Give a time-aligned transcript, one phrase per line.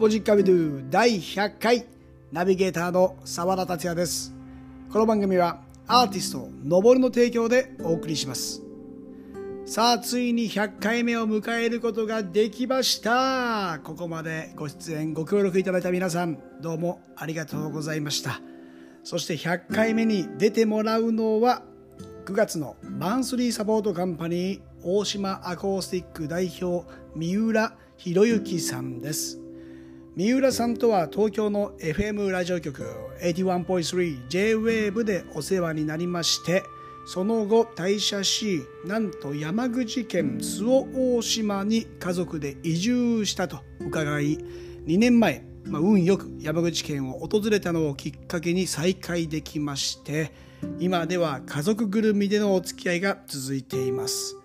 [0.00, 1.84] ポジックアビドゥ第100回
[2.32, 4.32] ナビゲーターの澤田達也です。
[4.90, 8.62] この番組はアーティストのぼるの提供でお送りします。
[9.66, 13.80] さあついに100回目を迎えることができました。
[13.84, 18.40] ここまでご出演ご協力いただいた皆さんどうもありがとうございました。
[19.04, 21.62] そして100回目に出てもらうのは
[22.24, 29.39] 9月のマンスリーサポートカンパニー大島アコースティック代表三浦博之さんです。
[30.20, 32.84] 三浦さんとは東京の FM ラジオ局
[33.22, 36.62] 81.3JWAVE でお世話になりまして
[37.06, 44.36] その後退社しなんと山口県周防大島に家族で移住したと伺い
[44.84, 50.32] 2年前、まあ、運よく山口県を訪れたのをきっかけに再会できまして
[50.78, 54.39] 今では家族ぐるみでのお付き合いが続いています。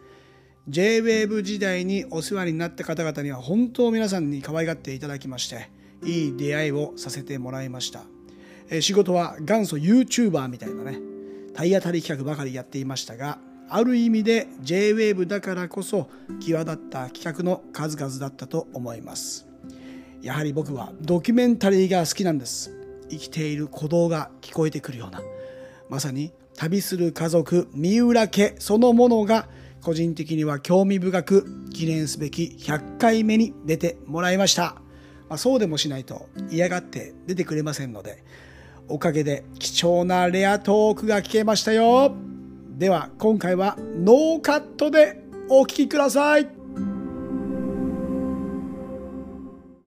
[0.70, 5.70] JWAVE 時代にお世話になった方々には本当皆さんに可愛がっていただきまして
[6.04, 8.02] いい出会いをさせてもらいました。
[8.72, 11.00] え仕事は元祖 YouTuber みたいなね
[11.54, 13.38] 体当たり企画ばかりやっていましたが
[13.70, 19.46] ある意味で JWAVE だからこそ際立った企画の数々だったと思います。
[20.24, 22.72] やはり僕はドキュメンタリーが好きなんです。
[23.12, 25.22] 生きている鼓動が聞こえてくるような
[25.90, 29.48] まさに旅する家族三浦家そのものが
[29.86, 34.82] 個人的には興味深く記念すべき100回目に出てもらいました、
[35.30, 38.24] まあ、そうでもしないと嫌がって出てくれませんので
[38.88, 42.16] おかげで貴重なレアトークが聞けましたよ
[42.80, 46.50] では今回はノーカットでお聞きください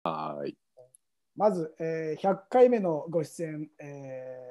[0.04, 0.54] はい。
[1.36, 4.48] まず、えー100回目のご出演、えー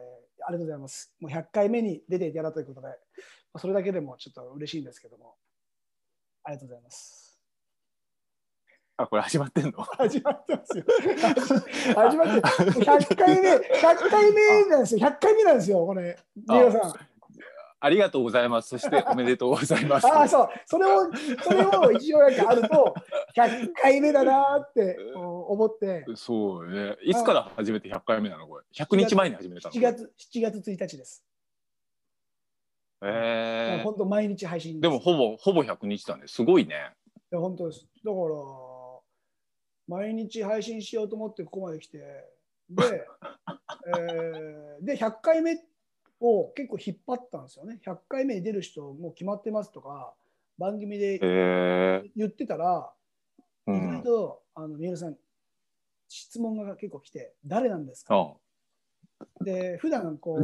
[0.47, 1.13] ありがとうございます。
[1.19, 2.95] もう100回目に出ていただいたということで、まあ
[3.59, 5.35] それだけでもちょっと嬉しいんですけども、
[6.43, 7.39] ありがとうございます。
[8.97, 9.83] あ、これ始まってんの？
[9.97, 10.83] 始まってますよ。
[11.95, 15.07] 始まって、100回目、100回目なんですよ。
[15.07, 16.17] 100回目なんですよ、これ。
[16.35, 16.93] 皆さん。
[17.79, 18.69] ありがとうございます。
[18.69, 20.07] そしておめでとうございます。
[20.09, 20.49] ああ、そう。
[20.65, 21.11] それを、
[21.43, 22.95] それを一応なんかあると、
[23.35, 26.97] 100回目だなーって思って、そうね。
[27.03, 31.23] いつから始めて100回目なのこれ？100日前に始めたの？7月、7月1日です。
[33.03, 36.23] え本当毎日配信ー、でもほぼ、ほぼ100日だね。
[36.27, 36.93] すごいね。
[37.31, 37.85] いや本当です。
[38.03, 38.25] だから、
[39.87, 41.97] 毎日配信しようと思ってここまで来て、
[42.69, 43.07] で、
[43.87, 45.57] えーで100回目
[46.19, 47.79] を結構引っ張ったんですよね。
[47.85, 50.13] 100回目に出る人もう決まってますとか、
[50.57, 52.91] 番組でえー、言ってたら、
[53.67, 54.03] う意外ん。
[54.03, 55.17] と、あの三浦さん、
[56.09, 58.15] 質問が結構来て、誰なんですか？
[58.15, 58.35] あ
[59.43, 60.43] で、普段こう、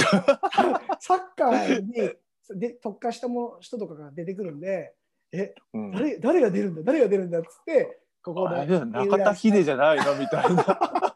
[1.00, 2.16] サッカーに
[2.56, 4.94] で特化したも人とかが出てくるんで、
[5.32, 10.16] え、うん、誰誰が出るんだ誰が出るんだっつってここで中田秀じゃないの？
[10.16, 10.66] みたいな。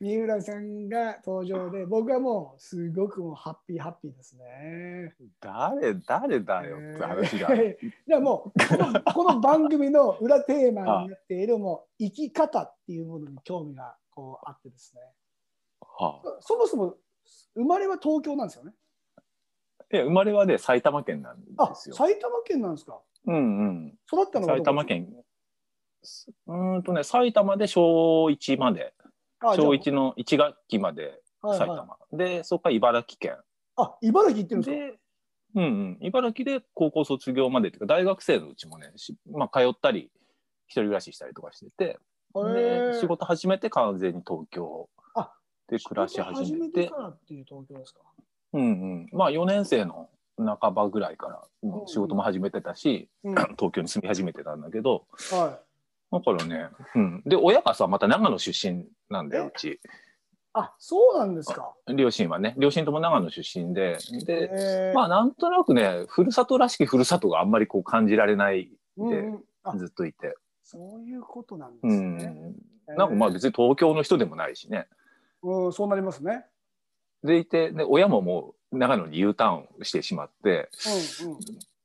[0.00, 5.14] 三浦さんが登場で僕はもうすごくもうハッピーハッピーですね。
[5.40, 7.48] 誰、誰だよって話だ。
[7.54, 15.00] えー じゃあもうこのこの番組の裏テーマになっているもう生き方っていうものに興味がこうあってですね
[15.80, 16.96] はあ、そもそも
[17.54, 18.74] 生まれは東京なんですよね。
[19.92, 21.94] いや生まれはね、埼玉県なんであすよ。
[21.94, 23.00] 埼玉県なんですか？
[23.26, 23.98] うんうん。
[24.12, 25.14] 育ったの埼玉県。
[26.46, 28.92] うーんとね、埼玉で小1まで、
[29.40, 31.96] 小1の1学期まではいはい埼玉。
[32.12, 33.36] で、そこから茨城県。
[33.76, 34.76] あ茨城行ってるんですか？
[34.76, 34.98] で、
[35.56, 40.10] うんうん、茨城で高校卒業までっていうか、大学生のうちもね、しまあ、通ったり、
[40.66, 41.98] 一人暮らししたりとかしてて、
[42.34, 45.32] で仕事始めて完全に東京あ
[45.68, 48.00] で暮らし始めてめてか、らっていう東京ですか？
[48.54, 48.66] うんう
[49.04, 51.42] ん、まあ4年生の半ばぐらいから
[51.86, 55.64] 仕事も始めてたし、うん 東京に住み始めてたんだけど、はい
[56.12, 59.46] だからね、うん、で、親がさ、また長野出身なんだよ、え？
[59.48, 59.80] うち。
[60.52, 61.74] あそうなんですか。
[61.92, 70.36] 両親はね、両親とも長野出身で、で、えーまあなんとなくね、ふるさとらしきふるさとがあんまりこう感じられないうんうんあずっといて。
[70.62, 72.16] そういうことなんでうすん。
[72.16, 72.32] ね。
[72.86, 74.86] なんかまあ別に東京の人でもないしね。
[75.42, 76.44] うん、そうなりますね。
[77.24, 80.68] でいて、で、親ももう長野に U ターンしてしまって、
[81.22, 81.38] うんうん。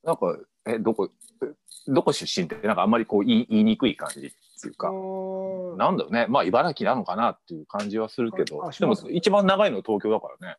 [0.04, 0.38] なんか、
[0.68, 1.10] え、どこ、
[1.44, 1.48] え
[1.88, 6.28] どこ出身ってなんかあんまりこう言い言いにくい感じっていうか、うんなんだろうね。
[6.28, 10.58] まあ茨城なのかなっていう感じはするけどあ、しでも一番長いの東京だからね。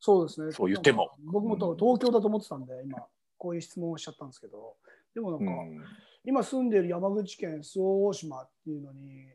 [0.00, 0.52] そうですね。
[0.52, 2.98] そう言っても僕も多分東京だと思ってたんで、今、
[3.38, 4.74] こういう質問をしちゃったんですけど、
[5.14, 5.82] でもなんか、うん。
[6.24, 9.32] 今住んでいる山口県周防大島っていうのに、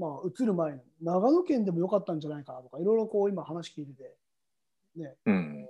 [0.00, 4.16] まあ、移る前に長野県でもよかったんじゃないかなとか、いろいろこう今話聞いてて、
[4.96, 5.68] ね、うん。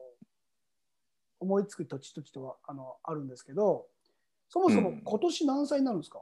[1.41, 3.87] 思いつく土地土地とはあのあるんですけど、
[4.49, 6.21] そもそもうん今年何歳になるんですか、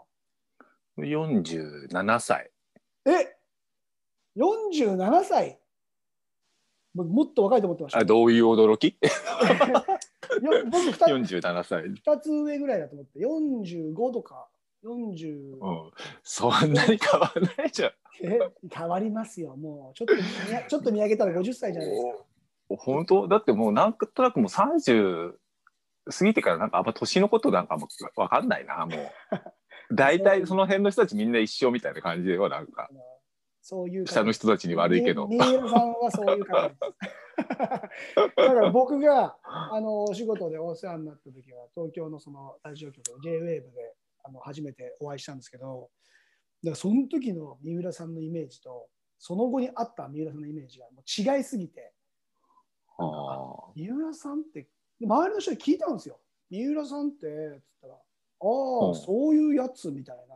[0.97, 2.51] 47歳。
[3.05, 3.37] え
[4.39, 5.59] ？47歳？
[6.95, 7.99] 僕もっと若いと思ってました。
[7.99, 8.97] あどういう驚き？
[10.43, 14.49] よ僕 2, 47歳、うん、つ上ぐらいだと思って45とか
[14.95, 15.91] 40、
[16.23, 17.91] そんなに変わらないじゃん。
[18.23, 18.39] え
[18.73, 19.95] 変わりますよもう。
[19.95, 20.15] ちょっと
[20.69, 22.25] ちょっと見上げたら50歳じゃないですか。
[22.77, 23.29] 本当？
[23.29, 25.35] だってもうなんとなくもう30
[26.11, 28.99] 過ぎてからなんかあんま年のことなんかも分かんないなもう。
[29.95, 32.91] 大体その辺の人たちみんな一緒みたいな感じではなんか
[33.63, 35.27] そういう下の人たちに悪いけど。
[35.29, 36.77] 三浦さんはそういう感じ
[37.39, 43.95] だから僕があのお仕事でお世話になった時は東京のそのラジオ局 JWAVE で
[44.29, 45.91] あの初めてお会いしたんですけど
[46.63, 48.87] だからその時の三浦さんのイメージと
[49.19, 51.93] その後にあった三浦さんのイメージがもう違いすぎて
[53.75, 54.69] 三浦さんって
[55.01, 56.19] 周りの人に聞いたんですよ。
[56.51, 58.01] 三浦さんってっつったらああ、
[58.95, 60.35] そういうやつみたいな。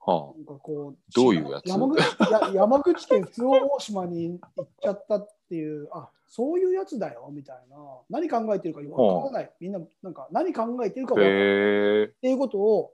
[0.00, 1.68] はなんかこうどういうやつ？
[1.68, 1.98] 山口
[2.30, 7.76] や山口県周防大島に行っちゃったっていう、あそういうやつだよみたいな、
[8.10, 12.08] 何考えてるかわからない、みんななんか何考えてるかあ、わからないっ。
[12.20, 12.92] ていうことを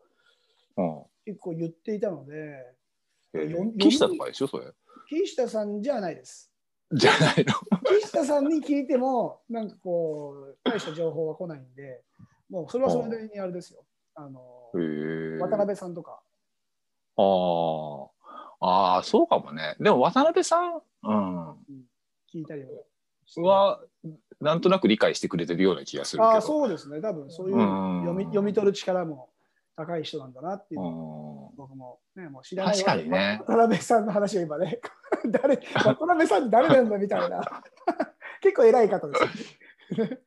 [0.76, 2.76] うん結構言っていたので、
[3.78, 4.66] 岸田とかでしょそれ。
[5.08, 6.52] 岸田さんじゃないです。
[6.92, 7.54] じゃないの？
[8.00, 12.02] 岸田さんに聞いても、なんかこう、大した情報は来ないんで、
[12.50, 13.84] もうそれはそれなりにあれですよ。
[14.14, 14.70] あの。
[15.40, 16.20] 渡辺さんとか、
[17.16, 19.02] ああ。
[19.02, 19.76] そうかもね。
[19.80, 21.50] でも渡辺さん、うん、
[22.32, 22.84] 聞いたりはして
[23.40, 23.80] は、
[24.40, 26.30] なんとなく理解してくれてるような気がするけど。
[26.30, 27.00] ああ、そうですね。
[27.00, 29.30] 多分そういううん読み読み取る力も
[29.76, 30.80] 高い人なんだなっていう
[31.56, 34.80] 僕もね、もう知らない確かにね渡辺さんの話を今ね、
[35.30, 37.40] 誰、渡辺さん誰なんだみたいな。
[38.42, 39.24] 結構偉い方です。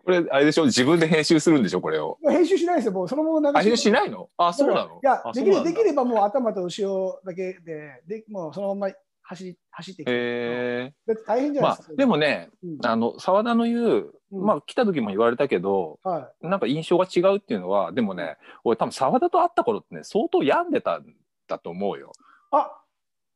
[0.05, 0.65] これ、あれでしょ？
[0.65, 1.81] 自分で編集するんでしょ？
[1.81, 2.17] これを。
[2.23, 4.29] 編集しないですよ、もうそのままあ、流編集しないの？
[4.37, 4.99] あ、そうなの？
[5.03, 8.93] いやあ、できれできればもう頭と後ろだけで、でもうそのまま
[9.29, 10.09] 走り走っていく。
[10.09, 10.93] へえ。
[11.05, 11.89] だって大変じゃないですか。
[11.89, 21.05] まあ、でもね、うんあの、澤田の言う、うんまあ、来た時も言われたけど、はなんか印象が違うっていうのは、でもね、俺多分澤田と会った頃ってね、相当病んでたん
[21.47, 22.13] だと思うよ。
[22.15, 22.19] い。
[22.51, 22.71] あ、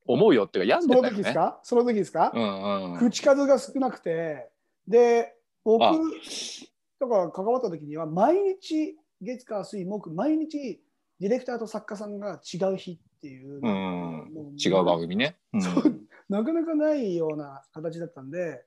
[0.05, 1.23] 思うよっていうか、その病んでたよね。
[1.23, 1.59] 時ですか？
[1.63, 2.31] その時ですか？
[2.33, 2.97] うんうん。
[2.97, 4.49] 口数が少なくて、
[4.87, 5.91] で、僕あ
[6.99, 10.81] とか関わった時には、毎日、月火水木、毎日、
[11.19, 14.33] ディレクターと作家さんが違う日っていう、うん。
[14.33, 15.37] もう違う番組ね。
[15.53, 15.61] うん。
[15.61, 18.63] そうなかなかないような形だったんで、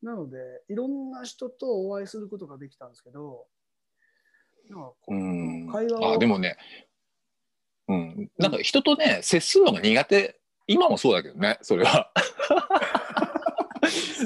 [0.00, 0.36] なので、
[0.68, 3.46] いろんな人とお会いすることができたんですけど、
[5.08, 5.68] ううん。
[5.72, 6.56] 会話をあでもね、
[7.88, 10.40] うん、なんか人とね接するのが苦手。
[10.66, 12.10] 今もそうだけどねそれは。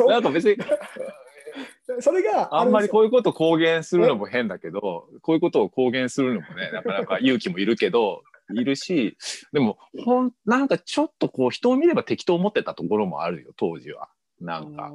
[0.07, 0.57] なんか別に
[2.01, 8.23] それがあんまりこうういうことを公言するのも変だけどこういうことを公言するのもねなかなか勇気もいるけど
[8.55, 9.17] いるし
[9.53, 14.09] でもほんなんかちょっとこう人を見れば適当思ってたところもあるよ当時は。
[14.41, 14.91] なんか。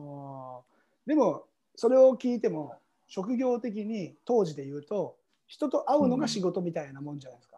[1.05, 1.45] でも、
[1.75, 2.75] それを聞いても、
[3.07, 5.17] 職業的に当時で言うと、
[5.47, 7.57] 人と会うのが仕事みたいなもんじゃないですか。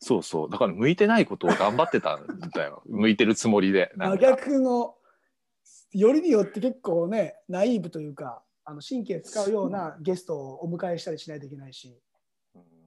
[0.00, 0.50] そうそう。
[0.50, 2.82] だから向いてないことを頑張ってたんだよ。
[2.88, 3.92] 向いてるつもりで。
[3.96, 4.94] な真逆の、
[5.92, 11.98] よりによって結構ね、ナイーブというか、あの神経使うようなゲストをお迎えしたりしないといけないし。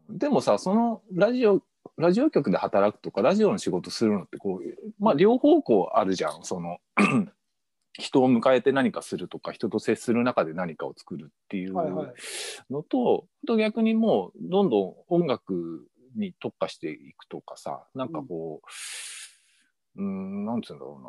[0.10, 1.62] でもさそのラジオ
[1.98, 6.44] ラジオ局で働くとかラジオの仕事するのってこうまあ両方向あるじゃん。
[6.44, 6.78] その
[7.94, 12.14] 人を迎えて何かするとか人と接する中で何かを作るっていうはいはい。
[12.70, 15.86] のと、逆にもうどんどん音楽
[16.16, 18.62] に特化していくとかさなんかこ
[19.96, 20.46] ううん。
[20.46, 21.04] なんつうんだろう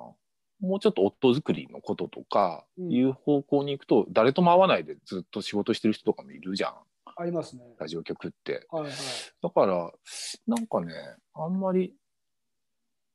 [0.64, 0.68] な。
[0.68, 2.92] もうちょっと夫作りのこととかうん。
[2.92, 6.74] いう方向に行くと、誰とも会わないでずっと仕事してる人とかもいるじゃん
[7.22, 7.62] ありますね。
[7.78, 8.66] ラジオ局って。
[8.70, 8.92] はいはい。
[9.42, 9.90] だから、
[10.46, 10.92] なんかね、
[11.34, 11.94] あんまり、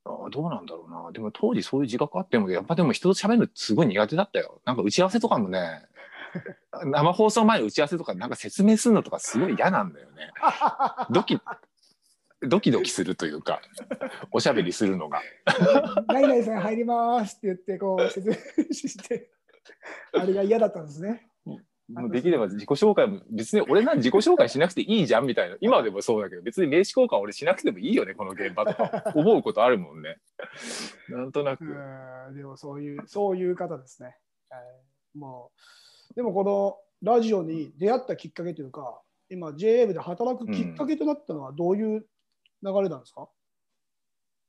[0.06, 1.12] あどうなんだろうな。
[1.12, 4.62] でも当時そういう自覚あっても、やっぱでも人と喋るのすごい苦手だったよ。
[4.66, 5.86] なんか打ち合わせとかもね、
[6.86, 10.32] 生放送前の打ち合わせとかなんか説明するのとかすごい嫌なんだよね。
[11.12, 11.40] ドキ、
[12.42, 13.62] ドキドキするというか、
[14.32, 15.22] おしゃべりするのが。
[16.08, 18.36] 何々さん入りますって言って、こう説明
[18.72, 19.32] して、
[20.14, 21.27] あれが嫌だったんですね。
[21.90, 25.56] もうできれば自己紹介も別に俺なん自己紹介しなくていいじゃんみたいな。
[25.62, 29.12] 今でもそうだけど別に名刺交換俺しなくてもいいよねこの現場とか。
[29.16, 30.18] 思うことあるもんね。
[31.10, 31.64] なんとなく。
[31.64, 34.18] うんでもそういう、そういう方ですね。
[34.50, 35.18] はい。
[35.18, 35.52] も
[36.12, 42.06] う、でもこのラジオに出会ったきっかけというか、今 JA で働くきっかけとなったのはどういう
[42.64, 43.30] 流れなんですか、ああ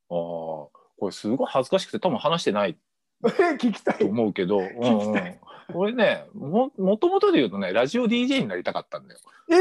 [0.09, 0.71] こ
[1.03, 2.77] れすごい恥ずかしくて多分話してない。
[3.59, 3.99] 聞きたい。
[3.99, 5.39] と思うけど、うんうん、
[5.75, 9.21] 俺ねももともとで言うとねラジオ DJ になりたかったんだよ。
[9.51, 9.59] えー、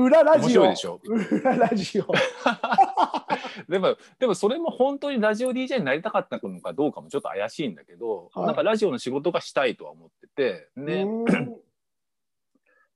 [0.00, 0.62] 裏ラ面ジオ。
[0.62, 1.00] 白いでしょ？
[1.04, 2.06] 裏ラジオ。
[3.68, 8.46] でもでもそれも本当にラジオ DJ になりたかったのかどうかもちょっと怪しいんだけど、はい。
[8.46, 11.06] なんかラジオの仕事がしたいとは思ってて、ね、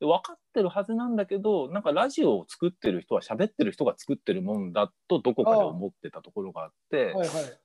[0.01, 7.15] 分かってるはずなんだけどなんかラジオを作ってる人は喋ってる人が作ってるもんだとどこかで思ってたところがあって。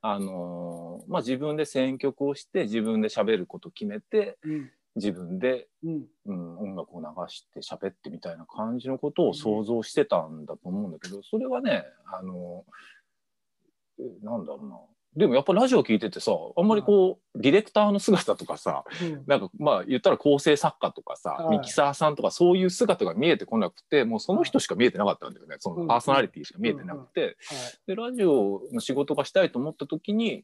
[0.01, 4.71] あのーまあ、自分で選曲をして自分で喋ること決めてうん。
[4.95, 6.05] 自分で、うん。
[6.25, 12.73] うん、音楽を流して喋ってみたいな感じのことを想像してたんだと思うんだけどそれはねあのー
[13.99, 14.77] えなんだろうな
[15.15, 19.23] でもやっぱラジオ聞いててさあんまりこう、ディレクターの姿とかさうん。
[19.27, 21.57] なんかまあ言ったら構成作家とかさ、はい。
[21.57, 25.57] ミキサーさんとかそういう姿が見えてこなくてもうその人しか見えてなかったんだよね。
[25.59, 27.33] そのパーソナリティしか見えてなくて、はい。
[27.87, 30.43] でラジオの仕事がしたいと思った時に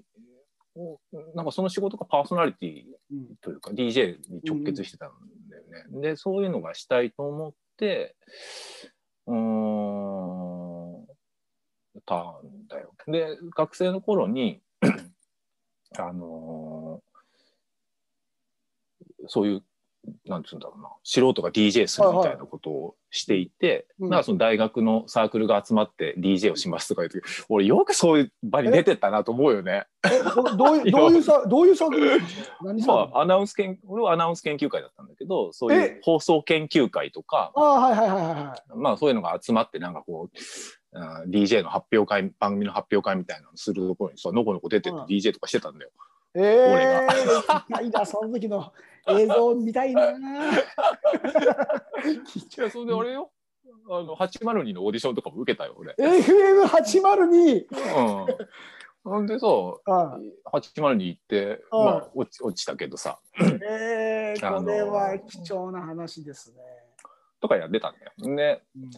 [0.76, 1.00] お
[1.36, 3.36] なんかその仕事がパーソナリティうん。
[3.42, 5.10] というか DJ に直結してたん
[5.50, 6.02] だよね。
[6.02, 8.16] でそういうのがしたいと思って
[9.26, 9.99] うーん
[12.06, 12.94] たんだよ。
[13.08, 14.62] で学生の頃に
[15.98, 17.10] あのー
[19.28, 19.64] そういう
[20.26, 29.86] なんつうんだろうな素人が DJ するみたいなことをしていて、うんなんかその大学のサークルが集まって DJ をしますとか言って俺よくそういう場に出てったなと思うよね。
[30.58, 32.20] どういうどういうさ どういうサークル
[32.86, 36.02] まあ、アナウンス研俺はアナウンス研究会だったんだけどそういうえ？
[36.02, 38.78] 放送研究会とか、はいはいはいはいはい。
[38.78, 40.38] まあ、そういうのが集まってなんかこう、
[40.92, 45.92] うん DJ の発表会番組の発表会みたいなのするところにさのこのこ出てってうん DJ とかしてたんだよ。
[46.36, 48.72] ええー、見たいなその時の
[49.08, 50.12] 映像見たいな。
[50.12, 50.16] い
[52.58, 53.32] やそれで俺よ
[53.90, 55.94] あの802のオーディションとかも受けたよ俺。
[55.98, 57.62] FM 八マルに？
[57.62, 58.28] うん、
[59.04, 59.48] ほんでさ
[59.86, 60.20] あ
[60.54, 66.58] 802行って、うんまあ、落ち落ちたけどさええー、これは貴重な話ですね。
[67.42, 68.36] とかやってたんだよ。
[68.36, 68.92] でうん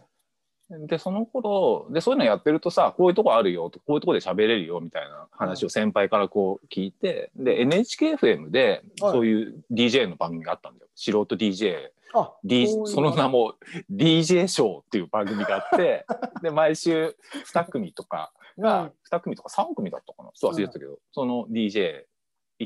[0.88, 9.12] でその頃でそういうのやってるとさこういうとこあるよとこういうとこで喋れるよみたいな話を先輩からこう聞いてで NHKFM ではい。
[9.12, 10.90] そういう DJ の番組があったんだよ。
[10.96, 13.16] 素人 DJ、あ D その。
[13.16, 13.56] 名も
[13.92, 16.06] DJ ショーっていう番組があって
[16.42, 17.16] で毎週
[17.54, 18.92] 2組とかが、うん。
[19.12, 20.32] 2組とか3組だったかな。
[20.34, 22.04] ちょっと忘れてたけど、その DJ1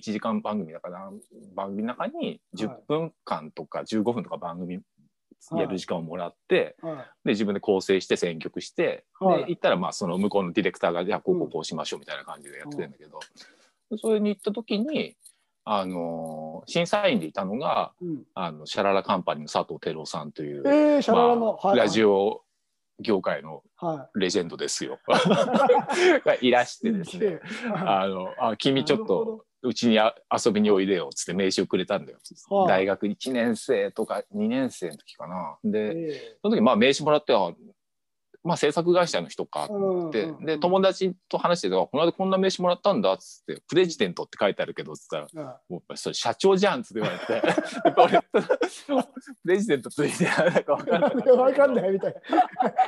[0.01, 1.12] 時間番組だから
[1.55, 4.79] 番組の中に10分間とか15分とか番組
[5.54, 6.96] やる時間をもらって、はい。
[6.96, 9.46] で自分で構成して選曲して、はい。
[9.46, 13.20] で行ったらまあその向こうのディレクターがじゃあこうこうこうしましょうみたいな感じでやってるんだけど、
[13.92, 15.16] でそれに行った時に、
[15.64, 18.24] あのー審査員でいたのがうん。
[18.34, 20.72] あのシャララカンパニーの佐藤輝夫さんという、ラ
[21.02, 22.16] ラの、まあラジオ。
[22.16, 22.46] オ
[23.00, 25.00] 業界のはレジェンドですよ。
[26.24, 26.94] がいらしてい。
[26.94, 27.40] ですね。
[27.72, 32.19] はあのあ君ちょっとうちにあ遊びにおいでよっつって名刺をくれたんだよ。
[32.50, 35.57] はい大学1年生とか2年生の時かな。
[35.63, 37.53] いで、えその時まあ名刺もらってあ
[38.45, 47.41] まあ制作会社の人かと思って、うんうんうんで友達と話しててあこの間こんな名刺もらったんだっつって「プレジデント」って書いてあるけどっつったらーあ「もうそれ社長じゃん」っつって言われて。
[47.98, 52.13] 俺プレジデントついてなんだか分かんなかったわかんないみたい。
[52.13, 52.22] な。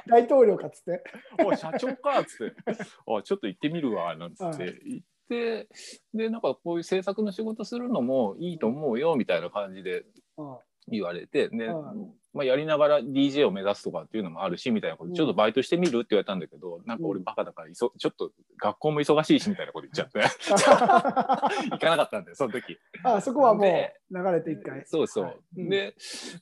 [0.07, 1.03] 大統領かっつって。
[1.43, 2.55] おい社長かっつって
[3.07, 4.63] 「おいちょっと行ってみるわ」なんつって。
[4.63, 5.67] 行ってで
[6.13, 10.05] なんかこういう制作の仕事するのもいいと思うよみたいな感じで
[10.37, 12.13] あ言われてで、うん。
[12.33, 18.31] まあ、やりながら DJ を目指すとかっていうのもあるしみたいなことうんちょっとバイトしてみるって言われたんだけどなんか俺バカだからいそちょっと
[18.61, 20.19] 学校も忙しいしみたいなこと言っちゃって
[21.71, 22.77] 行かなかったんだよその時。
[23.03, 24.83] あそこはもうで流れて一回。
[24.85, 25.37] そうそう、はい。
[25.57, 25.69] うん。
[25.69, 25.95] で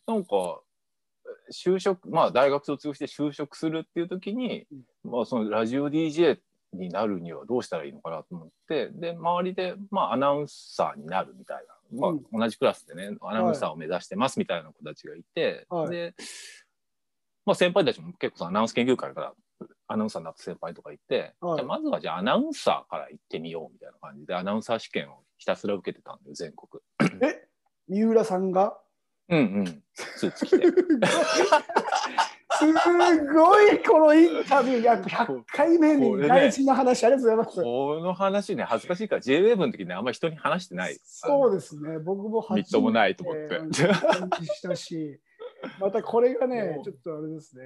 [0.05, 0.61] なんか
[1.53, 4.67] 就職まあ大学卒業して就職するっていう時に、
[5.03, 6.39] まあ、そのラジオ DJ
[6.77, 11.57] になるにはどうしたらいいのかなと思ってで周りで、まあ、アナウンサーになるみたい
[11.91, 12.25] な、まあうん。
[12.31, 15.89] 同じクラスでねアナウンサーを目指してますみたいな子たちがいて、はい。
[15.89, 16.13] で、
[17.45, 19.33] まあ、先輩たちも結構さアナウンス研究会から
[19.87, 21.57] アナウンサーになった先輩とかいて、はい。
[21.57, 26.81] じゃあまずはじゃあアナウンサーから行ってみようみたいな感じでアナウンサー試験をひたすら受けてたんだよ全国。
[27.21, 27.47] え？
[27.87, 28.77] 三浦さんが？
[29.29, 30.65] うんうん、スーツ着て。
[32.59, 37.61] すごいこのインタビューやっぱ100回目に大事な話ありがとうございます。
[37.61, 40.97] この話ね、恥ずかしいから JWAVE の時ね、あんまり人に話してない。
[41.03, 41.99] そうですね。
[41.99, 45.19] 僕もみっともないと思ってしたし、
[45.79, 47.63] またこれがねちょっとあれですね、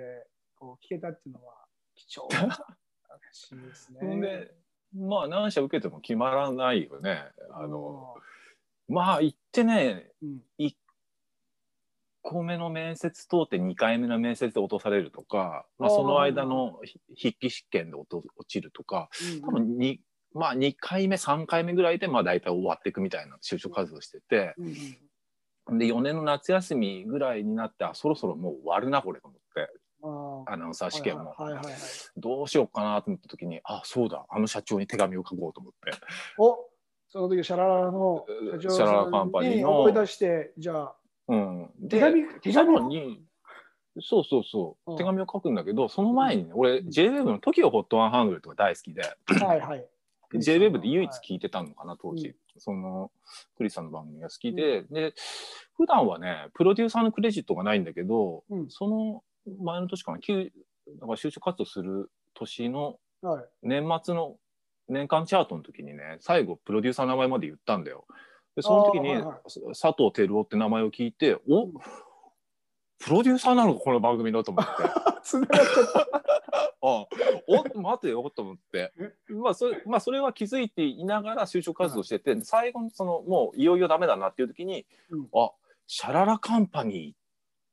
[0.55, 1.53] こう聞けたっていうのは
[1.95, 4.21] 貴重な話ですね。
[4.21, 4.51] で、
[4.95, 7.25] まあ何社受けても決まらないよね。
[7.53, 8.15] あの、
[8.87, 10.73] まあ行ってね、うん、1
[12.29, 19.99] 個目の面接通って2回目の面接で落とされるとか、まあその間のひ筆記試験で落と落ちるとか、うん多分に
[20.35, 24.53] まあ2回目、3回目ぐらいでまあ大体終わっていくみたいな就職活動してて、
[25.71, 31.35] で4年の夏休みぐらいになってあそろそろもう終わるなこれと思ってあアナウンサー試験も。
[32.15, 35.91] どうしようかなと思った時に、あ、そうだ、あの社長に手紙を書こうと思って。
[36.37, 36.69] お
[37.11, 40.95] その時シャララの社長シャララカンパニーの思い出して、じゃあ、
[41.29, 41.89] うん。
[41.89, 43.23] 手紙、手さ紙らに、
[44.01, 49.03] そうそうそうう、ん手紙を書くんだけど、その前にね、俺、うん J-WAVE の TOKIO HOT 100 が大好きで、
[49.45, 49.85] はいはい。
[50.33, 52.27] JWEB で唯一はい聞いてたのかな、当時。
[52.27, 53.09] うんその、
[53.55, 55.13] クリスさんの番組が好きで、で、
[55.77, 59.23] 普段はね、プロデューサーのクレジットがないんだけど、うんその
[59.63, 60.35] 前の年かな、から
[61.15, 63.45] 就職活動する年のはい。
[63.63, 64.35] 年末の
[64.89, 68.05] 年間チャートの時にね、最後、プロデューサーの名前まで言ったんだよ。
[68.55, 69.41] で、その時に、あーはいはい。
[69.79, 71.73] 佐藤輝夫って名前を聞いて、お、うん。
[72.99, 74.71] プロデューサーなのか、この番組のと思って。
[75.23, 76.19] つながっちゃった。
[76.81, 77.07] あ
[77.47, 77.79] お？
[77.81, 78.91] 待てよと思って。
[78.99, 85.29] え、まあそれまあ、それは気づいていながら就職活動してて、最後にそのもういよいよダメだなっていう時に、うん。
[85.33, 85.51] あ
[85.87, 87.15] シャララカンパニ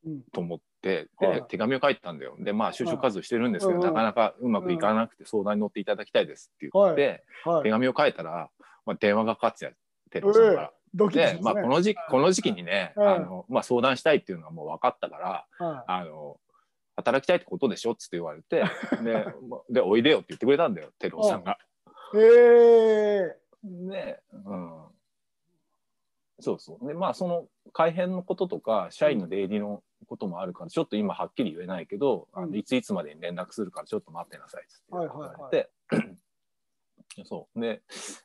[0.05, 0.13] うん。
[0.19, 2.37] ーと思ってで、はい手紙を書いたんだよ。
[2.39, 7.63] でまあ就職活動してるんですけど、はいなかなかうまくいかなくて相談に乗っていただきたいですって言って、はい。
[7.65, 8.51] 手紙を書いたら、
[8.85, 9.75] まあ、電話がかかって
[11.43, 13.09] まあ、この時期この時期にね、うん。
[13.09, 16.39] あのまあ、相談したいっていうのはもう分かったから、はあの
[16.97, 18.65] 働きたいってことでしょっつって言われて
[19.03, 21.59] でまでおいでよって言ってくれたんだよテロさんが。
[22.15, 22.19] い。
[22.19, 23.37] え。
[23.65, 24.73] で、うん、
[26.41, 26.87] そうそう。
[26.87, 32.51] でまあその改編のこととか社員の出入りのこともあるからちょっと今はっきり言えないけど、あうん。
[32.51, 35.71] のいついつまでに連絡するからちょっと待ってなさいっつって言われて、
[37.25, 37.61] そう。
[37.61, 37.83] で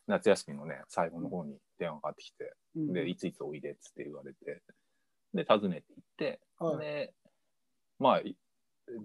[0.07, 2.93] 夏休みのね最後の方に電話がかかってきて、ーうん。
[2.93, 4.61] でいついつおいでっつって言われて
[5.33, 6.77] で訪ねて行って、はい。
[6.77, 7.13] で
[7.99, 8.35] まあい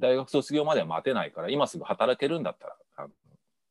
[0.01, 3.09] 大学卒業までは待てないから今すぐ働けるんだったらあの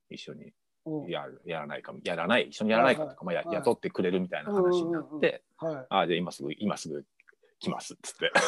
[0.10, 0.54] 一緒に
[0.86, 1.06] う。
[1.06, 3.56] んやるやらないかやらない一緒にやらないかとか、まあ、やはい。
[3.56, 5.76] 雇ってくれるみたいな話になって、はい。
[5.90, 7.06] ああじゃあ今すぐ今すぐ
[7.60, 8.32] 来ますっつって。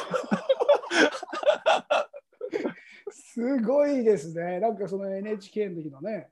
[3.11, 4.59] すごいですね。
[4.59, 6.31] なんかその NHK の時のね、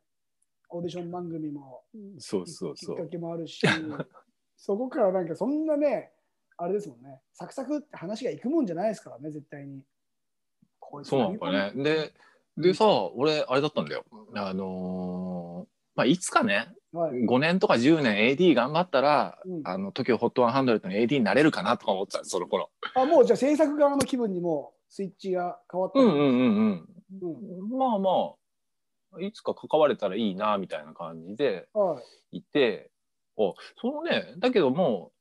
[0.69, 1.83] オーディション番組も
[2.19, 3.65] そうそうきっかそうけもあるし、
[4.57, 6.11] そこからなんかそんなね、
[6.57, 9.83] あれですもんね、サクサクって話がいくもんじゃないですからね、絶対に。
[11.03, 11.71] そうなのかね。
[11.75, 12.13] で
[12.57, 14.05] でさ俺あれだったんだよ。
[14.35, 17.25] あのーまあいつかねはい。
[17.25, 19.61] 5年とか10年 AD 頑張ったら、うん。
[19.65, 22.69] あの TOKIOHOT100 の AD になれるかなとか思ってたその頃。
[22.95, 25.99] あ、もうじゃあ制作側の気分にもスイッチが変わった。
[25.99, 27.69] うんうんうんうん。
[27.69, 27.77] うん。
[27.77, 28.33] まあまあ
[29.21, 32.01] いつか関われたらいいなみたいな感じでは
[32.31, 32.37] い。
[32.37, 32.91] いて
[33.37, 35.11] おそのねだけども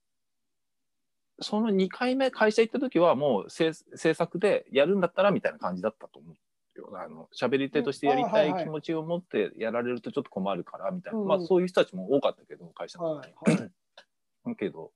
[1.39, 6.35] うその2回目会社行った時はもう制制作でやるんだったらみたいな感じだったと思う
[6.79, 13.57] よあの喋り手としてやりたいはいい気持ちを持ってやられるとちょっと困るからみたいな、うんうんまあそういう人たちも多かったけど会社のは中に。
[13.57, 13.61] い。
[13.61, 13.71] はい
[14.47, 14.93] だけど、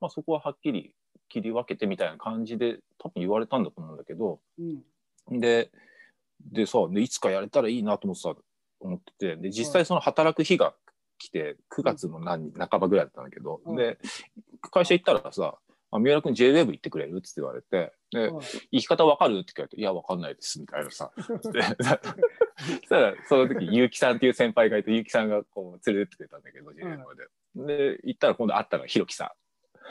[0.00, 0.92] まあ、そこははっきり
[1.28, 5.40] 切り分けてみたいな感じで多分言われたんだと思うんだけどうん。
[5.40, 5.70] で
[6.40, 8.34] でさでいつかやれたらいいなと思ってた
[8.80, 10.74] 思っててで実際その働く日が
[11.18, 13.98] 来て9月の何半ばぐらいだったんだけど、うんで
[14.72, 15.56] 会社行ったらさ
[15.90, 21.12] 「あ三浦君 JWEB 行ってくれる?」って言われて「ではい行き方わかる?」って聞かれて「いやわかんないです」みたいなさ
[21.52, 27.26] で そしたらその時結城さんっていう先輩がいて結城さんがこう連れてってくれたんだけど JWEB まで。
[27.54, 29.30] で行ったら今度会ったのがひろきさん。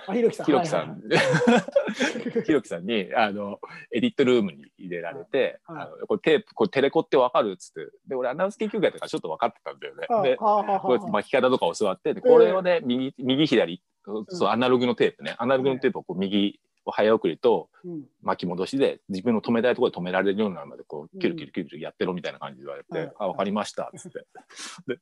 [0.07, 0.45] あ、ひろきさん。
[0.45, 3.60] ひろきさはいん、 ひろきさんにあの
[3.91, 7.91] エディットルームに入れられて、はいあのこれテープこれテレコってわかるっつって。
[8.07, 10.05] で俺アナウンス研究会とかちょっと分かってたんだよね。
[10.10, 10.45] はいでこ
[10.93, 13.81] れはあ巻き方とか教わってでこれをね、右右左
[14.29, 15.36] そうアナログのテープね。
[15.38, 18.04] アナログのテープをこう右を早送りとうん。
[18.21, 21.19] 巻き戻しで自分の止めたいところで止められるようになるまでこううん。
[21.19, 23.12] キュルキュルキュルキュルやってろみたいな感じで言われて「はい。
[23.19, 24.26] あ分かりました」っつって。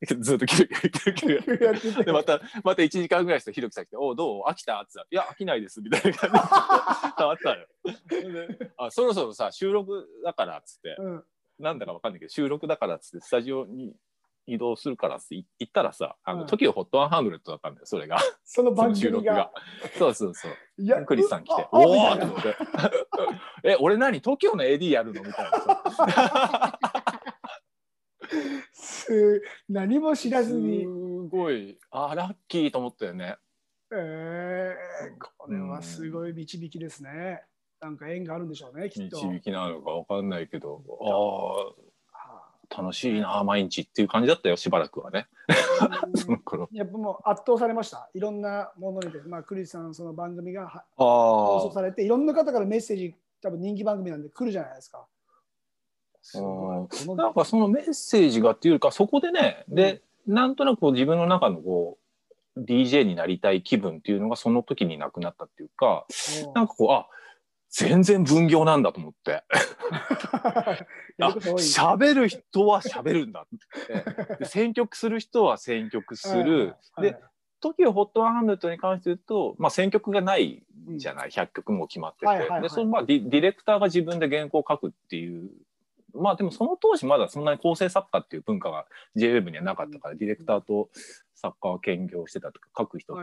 [0.05, 2.03] でずっとキュルキュルキュルキュルやってて。
[2.05, 4.49] でまたまた1時間ぐらいしてひろきさん来て「おうどう？
[4.49, 4.91] 飽きた?」って。
[4.95, 6.41] 言ったら「いや飽きないです」みたいな感じで。
[7.17, 7.67] 変わったのよ。
[8.57, 10.95] であそろそろさ収録だからっつって。
[10.99, 11.23] うん。
[11.57, 13.95] なんだかわかんないけど収録だからっつってスタジオに
[14.47, 19.51] 移動するからってい行ったらさあの、うん TOKIOHOT100 だったんだよそれが そのそ番組がの収録が。
[19.97, 22.55] そうそうそういやクリスさん来て「あおお!」あみたいなと思って
[23.71, 25.59] 「え俺何？TOKIO の AD やるの?」みたいな
[25.91, 26.79] さ
[28.73, 30.85] す何も知らずすに。
[31.29, 33.37] ごいあラッキーと思ったよね。
[33.91, 34.75] えー、
[35.37, 37.43] これはすごい導きですね。
[37.79, 39.23] なんか縁があるんでしょうね、きっと。
[39.27, 41.73] 導きなのかわかんないけどあはあ
[42.77, 45.27] 楽しいな毎日っていう感じだったよしばらくはね。
[45.79, 46.69] あ その頃。
[46.71, 48.09] やっぱもう圧倒されました。
[48.13, 55.05] いろんなものにまあ、クリスさん、その番組がはあ放送されて、いろんな方からメッセージ、多分人気番組なんで来るじゃないですか。
[56.21, 56.41] す
[57.15, 61.99] なんかそのメッセージがっていうかそこでねで、なんとなくこう自分の中のこ
[62.55, 66.05] う DJ になりたい気分っていうのがその時になくなったっていうか
[66.55, 67.07] なんかこうあ
[67.75, 69.43] 全然分業なんだと思って。
[71.19, 74.37] あ喋る人は喋るんだって。
[74.39, 76.75] で選曲する人は選曲する。
[76.93, 77.17] はいで
[77.61, 80.63] TOKIOHOT100 に関して言うと、まあ、選曲がない
[80.97, 82.61] じゃない、100曲も決まってて、はいはいはい。
[82.61, 85.49] でそのまあディディレクターが自分で原稿を書くっていう。
[86.13, 88.85] まあでもその当時まだそんなに構成作家っていう文化が
[89.17, 90.89] JWEB にはなかったから、ディレクターと
[91.33, 93.21] 作家は兼業してたとか書く人と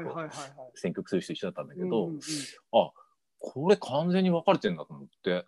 [0.74, 2.20] 選曲する人一緒だったんだけど、うんうんうん
[3.42, 5.44] これ完全に分かれてんだと思って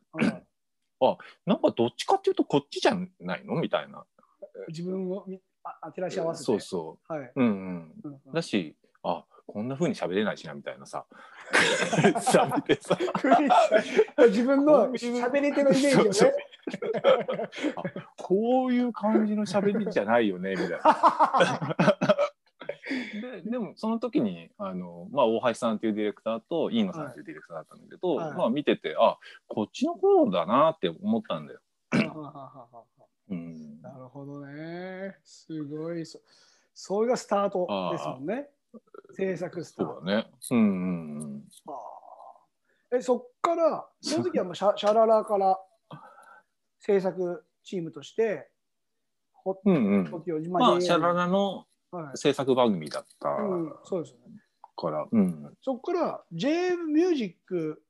[0.98, 4.04] はいなんかどっちかっていうとこっちじゃないのみたいな。
[4.68, 7.33] 自分をみあ照らし合わせてそうそはい、う。
[7.37, 7.92] うんうん。
[8.04, 11.04] うんうんだし、あこんな風に喋れないしなみたいなさ。
[14.28, 16.35] 自分の喋り手のイメージをね
[18.16, 20.78] こういう感じの喋りじゃないよねみたいな。
[23.20, 28.33] ででもその時にあの、まあ、大橋さんっていうディレクターと飯野さんっていうディレクターだったんだけど、はい。
[28.35, 31.61] まあ、見ててあこっちの方だなって思ったんだよ。
[33.31, 35.16] うん、なるほどね。
[35.24, 36.05] すごい。
[36.05, 36.20] そ
[36.74, 38.48] それがスタートですもんね。
[39.12, 39.94] 制作スタート。
[39.94, 40.27] そうだね。
[40.50, 41.44] うんうんうん。
[41.66, 41.70] あ。
[42.92, 45.59] ーえそっからその時はもうシャ シャララから
[46.79, 48.50] 制作チームとして
[49.33, 50.50] ほうんうん。
[50.50, 51.73] まあ、シャララのはい
[52.14, 54.40] 制作番組だったうん、そうですよね。
[54.76, 55.57] から、うん。
[55.62, 57.83] そこから J ミュージック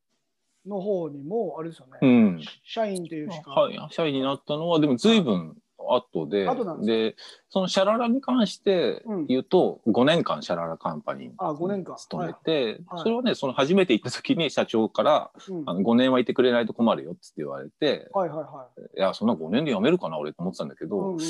[0.67, 2.43] の方にもあれですよね、うん。
[2.64, 6.47] 社員というしか、はい、社員になったのは、でも随分後で、
[6.83, 7.17] で
[7.51, 11.97] そのシャララに関して言うと、5年間シャララカンパニーにあ5年間。
[11.97, 13.03] 勤めて、はい。
[13.03, 15.62] それはね、その初めて行った時に社長から、うん。
[15.67, 19.01] あの5年はいてくれないと困るよって言われて、はいはいはい。
[19.01, 21.21] や、そんな5年で辞めるかな、俺と思ってたんだけど、うんうん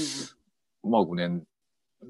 [0.87, 1.45] まあ5年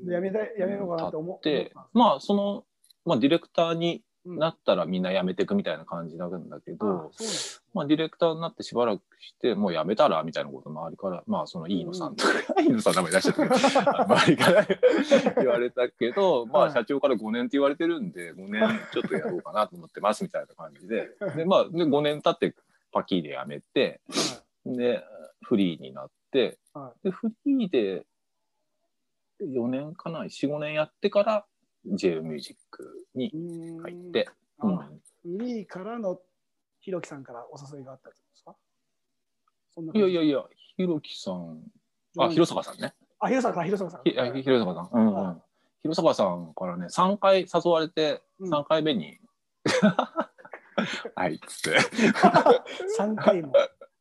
[0.06, 2.64] やめたいやめようかなって思っで思ったんですまあその、
[3.04, 14.66] まあ、ディレクターにうんなったらみんな辞めていくみたいな感じなんだけど、うなんですまあ、ディレクターになってしばらくして、もう辞めたらみたいなこと周りから、まあ、その飯野さんとか、 飯野さん名前出しちゃったけど、周りから
[15.36, 16.72] 言われたけど、まあ、はい。
[16.72, 22.56] 社長から5年って言われてるんで、5年ちょっとやろうかなと思ってますみたいな感じで、で、まあ、で5年経って
[22.92, 24.00] パキーで辞めて、
[24.64, 25.04] で、
[25.42, 28.06] フリーになって、はで、フリーで
[29.40, 31.46] 4年かな、4、5年やってから、
[31.86, 36.20] J ミュージックにうん入って、あうんフリーからの
[36.80, 38.54] ひろきさんからお誘いがあったんですか？
[39.94, 40.44] いやいやいや、
[40.76, 41.62] ひろきさん、
[42.18, 42.94] あ、広坂さんね。
[43.18, 44.02] あ、広坂さん、広坂さん。
[44.04, 44.88] 広坂さん。
[44.92, 45.42] うんうはん。
[45.82, 49.18] 広坂さんからね、3回誘われて、うん3回目に、
[51.14, 51.78] はい、つって、
[52.98, 53.52] 3回も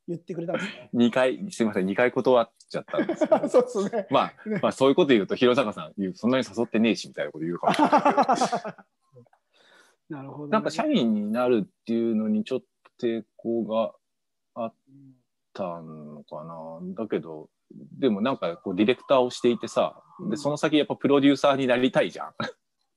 [0.07, 0.89] 言ってくれたんですね。
[0.95, 3.47] 2回、すいません、2回断っちゃったんですけど。
[3.49, 4.07] そうですね。
[4.09, 8.73] まあ、まあ、そういうこと言うと、広坂さん、そんなに誘ってねえし、みたいなこと言うかもしれないけど。
[10.17, 10.51] なるほど、ね。
[10.51, 12.61] なんか、社員になるっていうのにちょっ
[12.99, 13.93] と抵抗が
[14.55, 14.73] あっ
[15.53, 16.79] たのかな。
[16.95, 17.49] だけど、
[17.99, 22.33] でもなんかこうディレクターをしていてさ、でその先やっぱプロデューサーになりたいじゃん。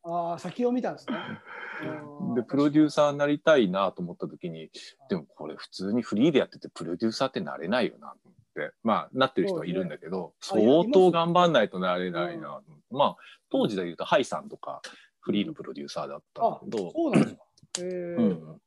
[0.02, 1.16] ああ、先を見たんですね。
[2.34, 4.70] でプロデューサーになりたいなと思った時に
[5.08, 8.42] でもこれ普通にフリーでやっててプロデューサーってなれないよなと思って
[8.82, 10.28] まあなってる人はいるんだけど、ね。
[10.40, 12.48] あ相当頑張んないとなれないな。
[12.48, 13.16] と思って、まあ
[13.50, 14.82] 当時で言うとハイさんとか
[15.20, 17.42] フリーのプロデューサーだったんだけど、そうなんですか。
[17.78, 18.60] へえうん、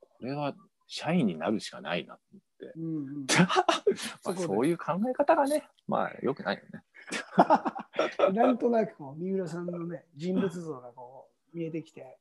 [0.00, 0.54] これは
[0.86, 2.18] 社員になるしかないなっ
[2.58, 3.26] て、うんうん、
[4.24, 6.84] まあ、そういう考え方がねまあよくないよね。
[8.32, 12.18] なんとなくこう三浦さんのね人物像がこう見えてきて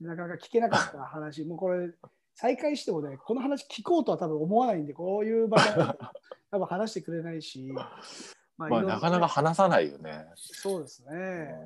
[0.00, 1.44] なかなか聞けなかった話。
[1.44, 1.92] もうこれ
[2.34, 5.70] 再開してもねこの話聞こうとは多分思わないんでこういう場で
[6.50, 10.26] 多分話してくれないし、ままあなかなか話さないよね。
[10.34, 11.10] そうですね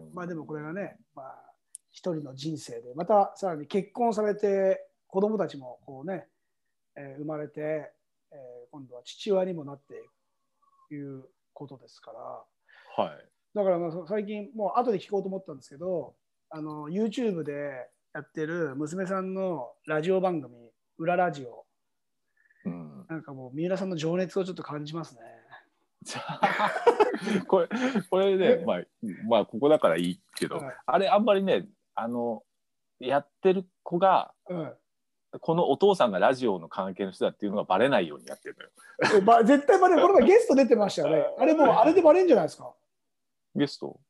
[0.09, 1.53] うんまあでもこれがね、まあ、
[1.91, 6.29] 一人の人生でまたさらに結婚されて子供たちもこうね、
[6.95, 7.93] えー生まれて、
[8.31, 11.25] えー今度は父親にもなっていくという
[11.55, 13.29] ことですからはい。
[13.55, 16.15] だからまあそ最近もう後で聞こうと思ったんですけど
[16.51, 20.55] あの YouTube でやってる娘さんのラジオ番組
[20.97, 21.67] 「裏ラジオ
[22.65, 25.21] うん」なんかもう三浦さんの情熱をちょっと感じますね。
[27.47, 27.69] これ、
[28.09, 28.83] これね、まあ、
[29.29, 32.45] まあ、ここだからいいけど、はいあれ、あんまりね、あの、
[33.01, 34.73] やってる子が、うん
[35.41, 39.45] このお父さんがラジオの関係の人だっていうのがバレないようにやってるのよ。
[39.45, 41.27] 絶対バレるこの前ゲスト出てましたよね。
[41.39, 42.73] あれもうあれでバレるんじゃないですか？
[43.55, 44.01] ゲスト？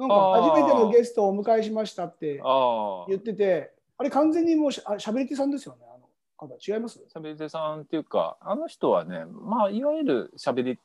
[0.00, 2.40] なんか初めてのゲストをお迎えしましたって
[3.08, 3.18] 言。
[3.18, 5.84] ってて、あれ完全にもうしゃあしゃべり手さんですよね？
[6.38, 7.00] あの方違います？
[7.14, 10.78] 喋り手さんっていうか、あの人はね、まあ、いわゆる喋り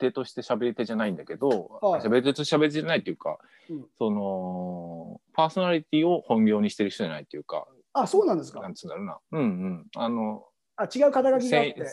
[0.00, 1.48] 手として喋り手じゃないんだけど、
[1.80, 3.38] はい喋り手として喋り手じゃないっていうか、
[3.70, 8.60] うんその、パーソナリティを本業にしてる人じゃないっていうか、あ、そうなんですか？
[8.60, 9.18] なんつうんだろうな。
[9.30, 9.86] うんうん。
[9.94, 10.44] あの、
[10.74, 11.86] あ、違う肩書きがあって。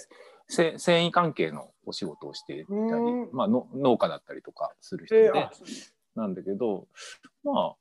[0.48, 5.52] せ繊維関係のお仕事をしていたりうん、まあ、の農家だったりとかする人で、えー、あ
[6.16, 6.88] なんだけど、
[7.44, 7.76] ま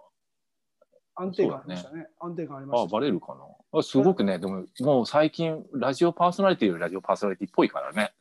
[1.16, 2.06] 安定感ありましたね。
[2.20, 2.92] 安定感ありまあ、あした。
[2.94, 3.78] バレるかな？
[3.78, 8.12] あすごくね、でももう最近、ラジオパーソナリティよりラジオパーソナリティっぽいからね。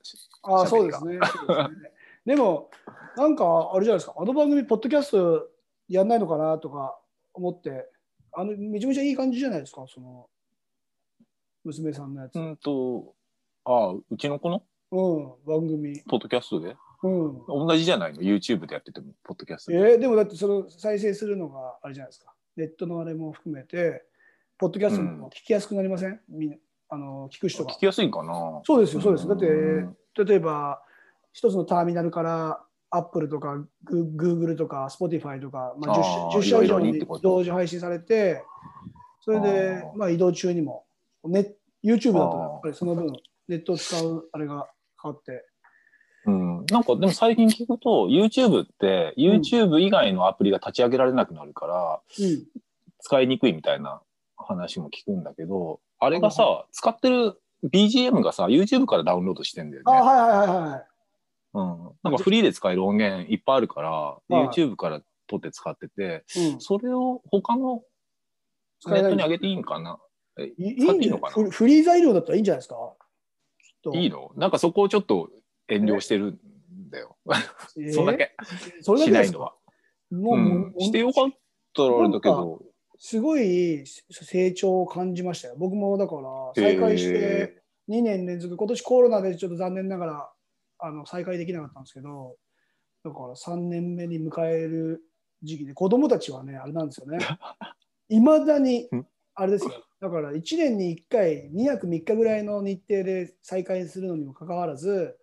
[0.43, 1.19] あそうですね。
[1.23, 1.91] そうですね
[2.25, 2.69] でも、
[3.15, 5.47] なんか、あれじゃないですか、あの番組、ポッドキャスト
[5.87, 6.99] やんないのかなとか
[7.33, 7.89] 思って、
[8.33, 10.27] あのめちゃめちゃいい感じじゃないですか、その、
[11.63, 12.35] 娘さんのやつ。
[12.35, 13.15] うんと、
[13.65, 14.63] あうちの子の？
[14.91, 16.01] うん、番組。
[16.07, 16.75] ポッドキャストで？
[17.03, 17.45] うん。
[17.47, 19.97] 同じじゃないの ?YouTube でやってても、ポッドキャストえで。
[19.97, 22.33] ーでもだってその再生するのがあれじゃないですか。
[22.55, 24.03] ネットのあれも含めて、
[24.57, 26.57] ポッドキャストも聞きやすくなりません、みんな
[26.89, 27.79] あの聞く人が聞。
[27.79, 28.61] きやすいかな？
[28.65, 29.27] そうですよ、そうです。
[29.27, 30.81] だってうん、例えば、
[31.31, 38.43] 一つのターミナルから、アップルとかググーグルとか Spotify とか、まあ、あー 10, 10社以上に同時配信されて、
[39.21, 40.85] それでまあ、移動中にも、
[41.23, 43.13] ね、YouTube だとやっぱりその分、
[43.47, 44.67] ネットを使うあれが
[45.01, 45.45] 変わって、
[46.29, 52.43] うん、なんかでも最近聞くと YouTube ってん YouTube 以外のアプリが立ち上げられなくなるからうん、
[52.99, 54.01] 使いにくいみたいな
[54.37, 60.83] 話も聞くんだけどあれがさ使ってる BGM がさ YouTube からダウンロードしてんだよあ、ね、はいはいはいはい。
[61.51, 67.81] うん、なんかフリーで使える音源いっぱいあるからはい YouTube から取って使っててうん、それを他の
[68.87, 69.99] ネットに上げていいんかな？
[70.39, 71.33] いいい使っていいのかな？
[71.33, 72.75] フフリー材料だったらいいんじゃないですか？
[73.93, 74.31] いいの？
[74.37, 75.29] なんかそこをちょっと
[75.69, 76.39] 遠慮してるん
[76.89, 77.17] だよ、
[77.77, 77.93] えー？
[77.93, 78.35] そんだけ
[78.81, 79.37] それだしけですか？
[79.37, 79.55] ないのは。
[80.11, 81.29] もう、うんしてよかっ
[81.75, 82.61] たらあれだけど
[82.97, 85.55] すごい成長を感じましたよ。
[85.57, 90.31] 僕もだから再開して2年連続、今年コロナでちょっと残念ながら
[90.79, 92.35] あの再開できなかったんですけど、
[93.03, 95.01] だから3年目に迎える
[95.43, 97.19] 時期で、子供たちはね、あれなんですよね。
[98.09, 99.71] いまだにん、あれですよ。
[100.01, 105.17] だから1年に1回、2泊3日ぐらいの日程で再開するのにもかかわらず、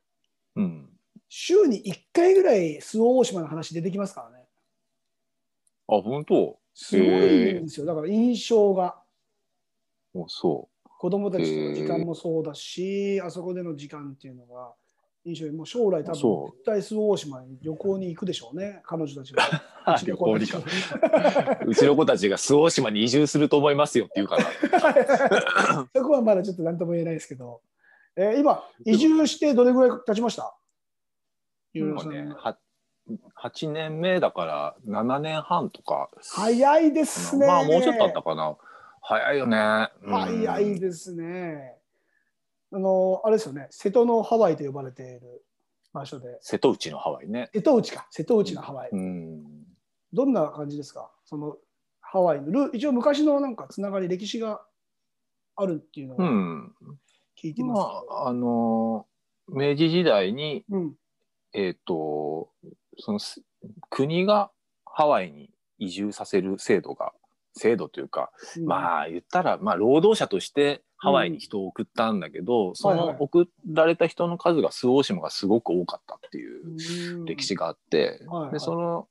[0.57, 0.88] うん。
[1.29, 4.45] 週に1回ぐらい周防大島の話出てきますからね。
[5.88, 6.59] あ本当？
[6.75, 7.11] すごいん
[7.64, 7.87] ですよ。
[7.87, 8.97] だから印象が。
[10.14, 14.73] おそ子供たちとの時間もそうだし、あそこでの時間っていうのが
[15.27, 18.81] 印象にもう将来多分絶対周防大島に旅行に行くでしょうね。
[18.85, 19.45] 彼女たちは。
[20.03, 20.59] う 旅行にか
[21.66, 25.87] うちの子たちが周防大島に移住すると思いますよって言うから。
[25.95, 27.61] そこはまだちょっと何とも言えないですけど、
[28.17, 30.55] えー今移住してどれぐらい経ちました？
[31.75, 32.57] 今ねは
[33.43, 36.11] 8年目だから7年半とか。
[36.23, 37.47] 早いですね。
[37.47, 38.57] まあもうちょっとあったかな。
[39.03, 40.13] 早いよね、うん。
[40.13, 41.75] 早いですね。
[42.73, 43.69] あのあれですよね。
[43.71, 45.45] 瀬戸のハワイと呼ばれている
[45.93, 46.39] 場所で。
[46.41, 47.51] 瀬戸内のハワイね。
[47.53, 48.07] 瀬戸内か。
[48.11, 49.45] 瀬戸内のハワイ、うん。
[50.13, 51.11] どんな感じですか？
[51.25, 51.57] その
[52.01, 54.63] ハワイのル一応昔のなんかつながり歴史が
[55.55, 56.75] あるっていうのうをん
[57.40, 57.79] 聞いてます。
[57.79, 59.07] まああの
[59.49, 60.94] 明治時代にうん。
[61.53, 62.51] えっ、と
[62.99, 63.42] そのす
[63.88, 64.51] 国が
[64.85, 67.12] ハワイに移住させる制度が
[67.55, 68.66] 制度というか、うん。
[68.66, 73.07] まあ言ったら、まあ、労働者としてハワイに人を送ったんだけど、そはいはい。
[73.09, 76.77] の送られた人の数が周防大島がすごく多かったっていう
[77.18, 77.25] うん。
[77.25, 78.53] 歴史があって、はいはい。
[78.53, 79.09] でその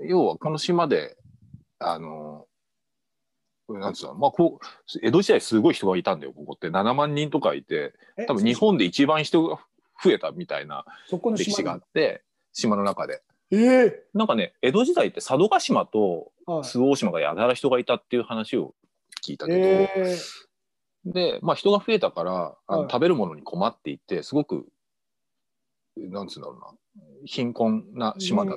[0.00, 1.16] 要はこの島で
[1.78, 2.46] あの
[3.78, 6.68] なんつうのまあこう江戸時代すごい人がいたんだよここって。
[6.68, 9.58] 7万人とかいてえ多分日本で一番人が
[10.02, 13.22] 増えたみたいなそこの歴史があって島の中で。
[13.50, 16.64] ええなんかね江戸時代って佐渡島とはい。
[16.64, 18.74] 周防大島がやたら人がいたっていう話を
[19.24, 20.18] 聞いたけど、え
[21.04, 22.90] で、まあ、人が増えたからあの、はい。
[22.90, 24.66] 食べるものに困っていてすごく
[25.96, 26.66] なんつうんだろうな
[27.24, 28.56] 貧困なえ島だっ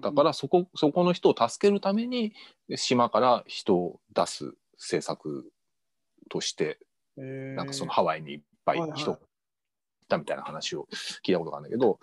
[0.00, 2.32] たから、そこそこの人を助けるために
[2.76, 5.50] 島から人を出す政策
[6.28, 6.78] として、
[7.18, 10.86] ええなんかそのハワイにいっぱい人がいたみたいな話を
[11.24, 11.98] 聞いたことがあるんだけど、はい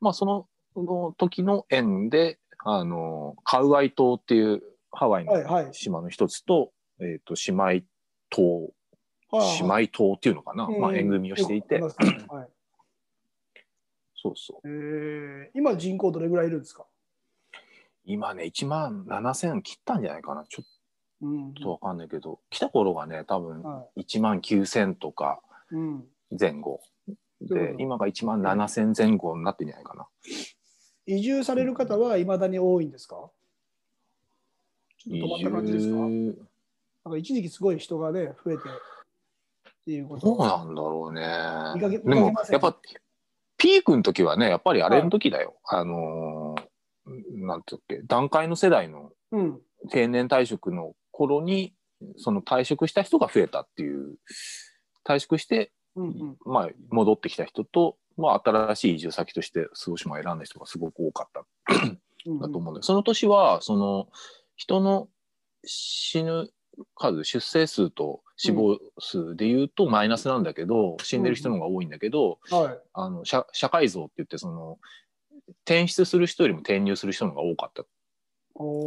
[0.00, 7.86] まあ、そのその時の縁であのカウアイ島っていうハワイの島の一つと,、えー、と姉妹
[8.30, 8.68] 島
[9.30, 9.62] はい。
[9.62, 11.92] 姉妹島っていうのかな、うんまあ、縁組みをしていて、はい
[14.24, 14.68] そうそう。
[14.68, 16.86] ええ今人口どれぐらいいるんですか、
[18.06, 20.46] 今ね1万7000切ったんじゃないかな。
[20.48, 20.66] ちょっ
[21.20, 21.52] うん。
[21.52, 22.40] とわかんないけど。
[22.48, 25.42] 来た頃がね多分は1万9000とか
[26.30, 26.80] 前後。
[27.42, 30.06] で今が1万7000前後になってんじゃないかな。
[31.06, 33.30] 移住される方はいまだに多いんですか？
[34.96, 35.98] ちょっと止まった感じですか？
[35.98, 36.06] な
[37.10, 38.64] んか一時期すごい人がね増えてっ
[39.84, 40.26] ていうこと。
[40.26, 41.20] どうなんだろうね。
[42.02, 42.74] でもやっぱ
[43.64, 46.74] ピークの時はねやっぱりあれの時だよ、あのー
[47.46, 49.60] なんていうっけ団塊の世代のうん。
[49.90, 51.74] 定年退職の頃に
[52.16, 54.16] その退職した人が増えたっていう、
[55.06, 56.36] 退職して、うんうん。
[56.46, 61.44] まあ、戻ってきた人と、まあ、新しい移住先として周防島を選んだ人がすごく多かった。
[62.26, 64.08] うんだと思うんだけど、その年は、その、
[64.56, 65.08] 人の
[65.66, 66.48] 死ぬ
[66.94, 72.78] 数、出生数と死亡数で言うとマイナスなんだけど、死んでる人の方が多いんだけど、はい。
[72.92, 74.78] あの社社会像って言ってその
[75.64, 77.84] 転出する人よりも転入する人の方が多かった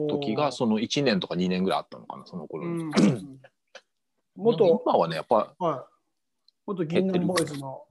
[0.10, 2.90] 時がその1年とか2年ぐらいあったのかなその頃に、うん。
[2.90, 3.40] う ん
[4.36, 5.80] 元、今はねやっぱ、はい。
[6.66, 7.84] 元銀杏ボーイズの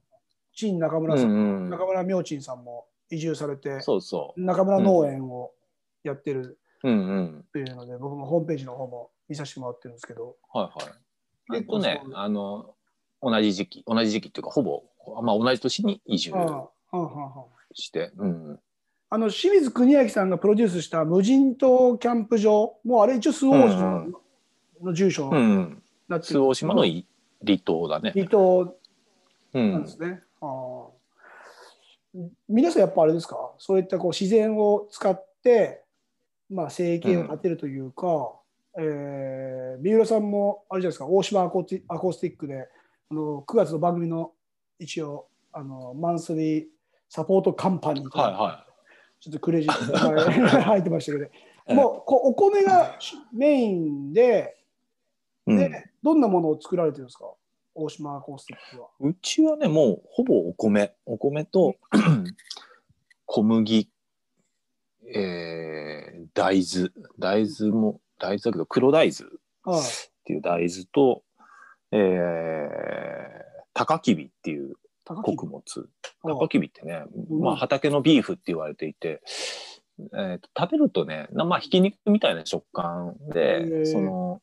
[0.52, 1.70] 陳中村さん、うんうん。
[1.70, 5.52] 中村明珍さんも移住されて、そうそ中村農園を
[6.04, 7.44] やってるううんうん。
[7.52, 11.05] というので、僕もホームページの方も見させてもらってるんですけど、はいはい
[11.50, 12.74] 結構とねあの
[13.22, 14.82] 同じ時期同じ時期っていうかほぼ
[15.22, 16.32] まあ同じ年に移住
[17.72, 18.60] してうん。
[19.08, 24.06] あの清水国明さんがプロデュースした無人島キャンプ場、もうあれ一応周防島
[24.82, 25.30] の住所
[26.08, 27.06] なって周防島のい
[27.46, 28.10] 離島だね。
[28.10, 28.76] 離島。
[29.54, 29.72] うん。
[29.72, 30.22] なんですね。
[30.40, 30.86] ああ。
[32.48, 33.52] 皆さんやっぱあれですか？
[33.58, 35.84] そういったこう自然を使って、
[36.50, 38.32] まあ、生計を立てるというか、
[38.78, 42.68] えー三浦さんもあれじゃないですか大島アコーアコースティックで
[43.10, 44.32] あの9月の番組の
[44.78, 46.64] 一応あのマンスリー
[47.08, 48.66] サポートカンパニーとはいは
[49.20, 52.98] ちょっとクレジットが入ってましたけど、もうこうお米が
[53.32, 54.56] メインで
[55.46, 57.24] い、うんで、どんなものを作られてるんですか？
[57.74, 58.88] 大島アコースティックは。
[59.00, 60.94] うちはね、もうほぼお米。
[61.06, 61.76] お米と
[63.24, 63.88] 小麦、
[65.14, 66.90] えー大豆。
[67.18, 69.82] 大豆も、大豆だけど黒大豆っはい。
[70.24, 71.22] ていう大豆と、
[71.92, 72.00] えー、
[73.74, 74.74] 高きびっていう
[75.04, 75.60] 穀物。
[76.22, 76.34] はい。
[76.34, 77.40] 高きびってね、うん。
[77.40, 79.22] まあ畑のビーフって言われていて、
[80.14, 84.42] えーと食べるとね、なまあひき肉みたいな食感で、その、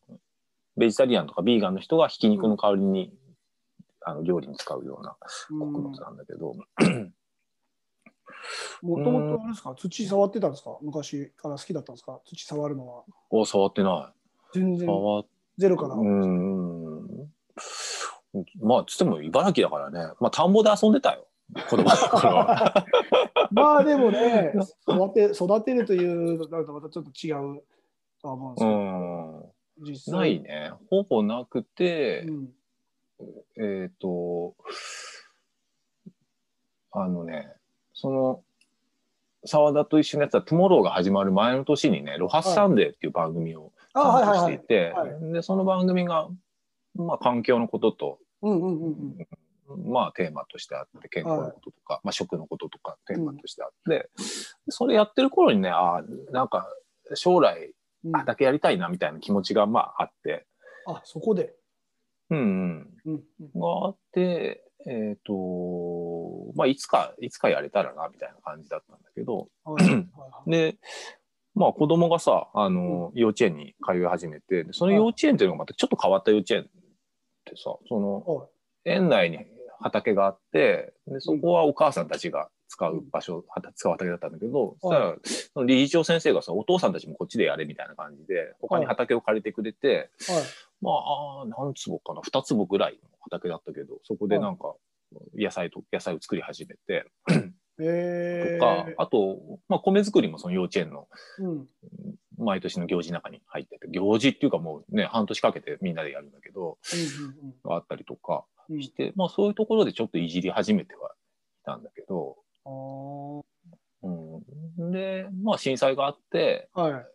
[0.78, 3.14] ベジタリアンとかビーガンの人がひき肉の代わりに、
[4.06, 5.16] あの料理に使うような
[5.50, 6.56] 穀物なんだけど、
[8.82, 9.74] もともとあれですか？
[9.76, 10.78] 土触ってたんですか？
[10.82, 12.20] 昔から好きだったんですか？
[12.26, 13.04] 土触るのは。
[13.30, 14.58] お触ってない。
[14.60, 15.26] 全然触っ
[15.58, 15.96] ゼロから。
[15.96, 17.30] うーん。
[18.62, 20.14] まあ、つっても茨城だからね。
[20.20, 21.28] まあ、田んぼで遊んでたよ。
[21.70, 22.86] 子供の頃は。
[23.52, 24.54] まあでもね、
[24.88, 27.64] 育て育てるというのとまたちょっと違う
[28.20, 29.86] とは思うんですうけん。
[29.86, 30.14] ど、実際。
[30.20, 30.72] ないね。
[30.90, 32.54] ほぼなくてう、ん。
[33.58, 34.56] えっ、と、
[36.92, 37.54] あのね、
[37.94, 38.44] その、
[39.46, 45.20] 沢田と一緒にやってたトゥモローが始まる前の年にね、ロハスサンデーっていう番組を担当はいしていはい。
[45.20, 46.30] て、で、その番組が、
[46.96, 49.18] まあ、環境のことと、うんうんうん
[49.70, 49.92] うん。
[49.92, 54.10] まあ、テーマとしてあって、健康のこととか、まあ、食のこととかテーマとしてあって、
[54.70, 56.68] それやってる頃にね、ああ、なんか、
[57.16, 57.74] 将来
[58.06, 60.46] うん、畑やりたいなみたいな気持ちが、まあ、あって、
[60.86, 61.54] あ、そこで。
[62.30, 62.94] うんうん。
[63.06, 63.62] うんうん。
[63.62, 69.48] があって、えっ、と、まあ、いつか、いつかやれたらな、みたいな感じだったんだけど、
[70.48, 70.78] で、
[71.56, 76.66] まあ、子供がさ、あの、幼稚園に通い始めて、でその幼稚園っていうのがまたちょっと変わった幼稚園っ
[77.46, 78.48] てさ、その、はい。
[78.86, 79.40] 園内に
[79.80, 85.16] 畑があって、でそこはお母さんたちが使う場所、使う畑だったんだけど、そしたら、
[85.54, 90.44] その理事長先生がさ、お父さんたちもこっちでやれみたいな感じで、他に畑を借りてくれて、はい
[90.84, 90.92] ま
[91.44, 94.76] あ、何坪かな、2坪ぐらいの畑だったけど、そこでなんか、
[95.36, 97.06] 野菜と、野菜を作り始めて、
[97.80, 101.08] えとか、あと、まあ、米作りもその幼稚園の
[101.40, 101.68] うん。
[102.40, 106.78] 毎年の行事の中に入ってて、行事っていうかもうね、半年かけてみんなでやるんだけど、
[107.44, 108.76] うんがあったりとかうん。
[108.78, 111.12] うんして、まあそういうところでちょっといじり始めてはい
[111.66, 112.38] たんだけど、
[114.02, 117.06] うん、で、まあ震災があって、はい。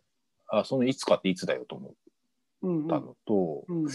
[0.51, 1.91] あそのいつかっていつだよと思う。
[1.91, 1.95] ん
[2.67, 3.87] ったのと、うん。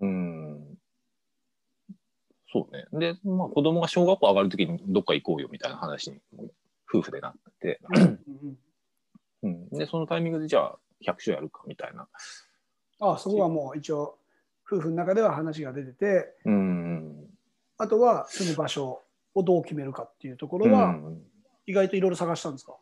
[0.00, 0.78] うん、
[2.52, 3.14] そうね。
[3.14, 6.20] で、まあ子供が小学校上がるときにどっか行こうよみたいな話に
[6.92, 8.58] 夫婦でなって、うん
[9.42, 12.08] うん、で、そのタイミングでじゃあ100種やるかみたいな。
[13.00, 14.18] あそこはもう一応
[14.66, 16.34] 夫婦の中では話が出てて。
[16.44, 17.26] うん。
[17.78, 19.02] あとは住む場所
[19.34, 21.20] をどう決めるかっていうとこうろはん。
[21.66, 22.76] 意外といろいろ探したんですか、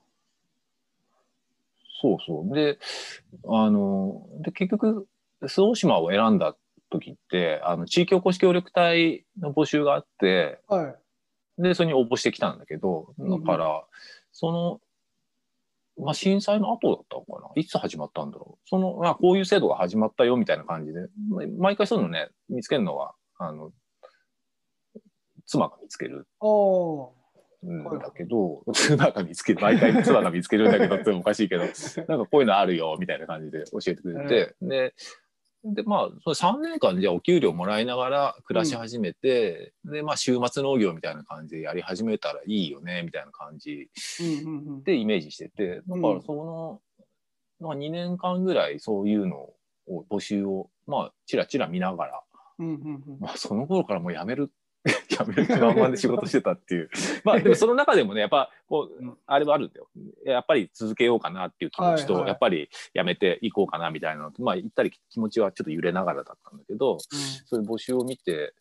[2.00, 2.54] そうそう。
[2.54, 2.78] で、
[3.48, 5.06] あの、で、結局、
[5.46, 6.56] 周防島を選んだ
[6.90, 11.62] 時って、あの、地域おこし協力隊の募集があって、はい。
[11.62, 13.84] で、それに応募してきたんだけど、だから、
[14.32, 14.80] その、
[16.02, 17.60] まあ、震災の後だったのかな？
[17.60, 18.68] いつ始まったんだろう？
[18.68, 23.70] その、まあ、こういう制度が始まったよみたいな感じで、ま毎回そういうのね、見つけるのは、あの、
[25.44, 26.26] 妻が見つける。
[26.40, 26.46] あ
[27.62, 31.64] だけど、 妻が見つける、毎回妻が見つけるんだけどっておかしいけど、
[32.08, 34.94] なんかこういうのあるよ、みたいな感じで教えてくれて、で、
[35.62, 43.90] でまあその3年間じゃあお給料もらいながら暮らし始めて、でまあ週末農業みたいな感じでやり始めたらいいよねみたいな感じ
[44.20, 46.80] うんうんうんでイメージしててだからその、
[47.60, 49.50] まあ、2年間ぐらいそういうの
[49.86, 52.22] を募集をまあちらちら見ながら、
[52.60, 53.20] うんうんうん。
[53.20, 54.52] まあ、その頃からもう辞める
[55.08, 56.90] 辞める気満々で仕事してたっていう。
[57.24, 59.18] まあでもその中でもねやっぱこううん。
[59.26, 59.88] あれはあるんだよ。
[60.24, 62.30] やっぱり続けようかなっていう気持ちと、はいはい。
[62.30, 66.98] やっぱり辞めていこうかなみたいなのとまあ行ったり気持ちはちょっと揺れながらだったんだけど
[67.46, 68.54] そういう募集を見て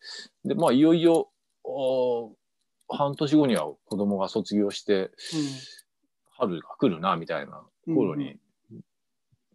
[0.44, 1.30] でまあいよいよ
[1.64, 2.32] お
[2.88, 5.10] 半年後には子供が卒業して
[6.30, 8.38] 春が来るなみたいな頃に、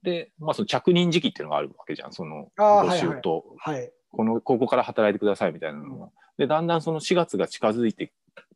[0.06, 2.14] で、まあ、その着任時期っていうのがあるわけじゃん。
[2.14, 3.92] その募あーはい集と、はい。
[4.12, 8.12] このここから働いてくださいみたいなのも、でだんだんその4月が近づいて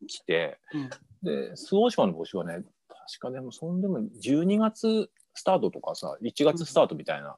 [0.07, 0.89] きてうん。
[1.21, 7.35] で周防大島の募集はね確かでもそんでも12月スタートとかさ1月スタートみたいな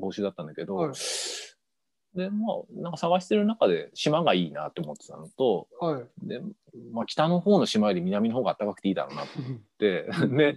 [0.00, 0.92] 募集だったんだけど、はい。
[2.14, 6.28] でまあなんか探してる中で島がいいなって思ってたのとはい。
[6.28, 6.40] で、
[6.92, 9.38] まあ、北の方の島より南の方が暖かくていいだろうなと。
[9.38, 10.56] 思ってで、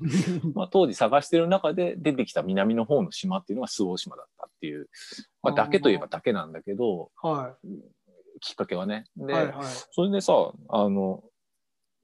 [0.54, 4.90] まあ、当時探してる中で出てきた南の方の島っていうのが周防大島だったっていう、
[5.42, 7.56] まあ、だけといえばだけなんだけどは
[8.42, 9.06] きっかけはね。
[9.18, 9.26] い。
[9.26, 9.66] で、はいはい。
[9.92, 10.34] それでさ
[10.70, 11.24] あの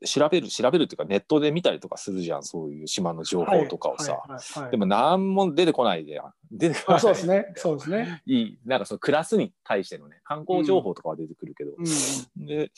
[0.05, 4.13] 調べる調べるっていうかネットで見たりとかするじゃんそういう島の情報とかをさ。
[4.13, 6.33] はいはいはいでも何も出てこないじゃん。
[6.51, 7.01] 出てこなあい。
[7.01, 7.53] そうですね。
[7.55, 8.23] そうですね。
[8.25, 8.59] いい。
[8.65, 11.71] なんかそのクラスに対してのね、観光情報とかは出てくるけど。
[11.77, 12.45] うん。
[12.45, 12.71] で、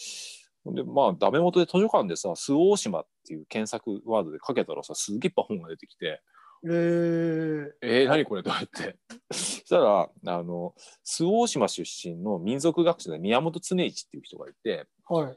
[0.66, 6.22] でまあ、ダメ元で図書館でさ、周防大島っていう検索ワードでかけたらさ、すげえいっぱい本が出てきて、
[6.66, 8.98] えー、えー、何これと思って？
[9.32, 15.36] そしたら、あの、周防大島出身の民族学者で宮本恒一っていう人がいて、はい。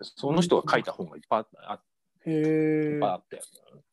[0.00, 1.82] その人が書いた本がいっぱいあっ
[2.26, 3.40] へいっえぱいあって、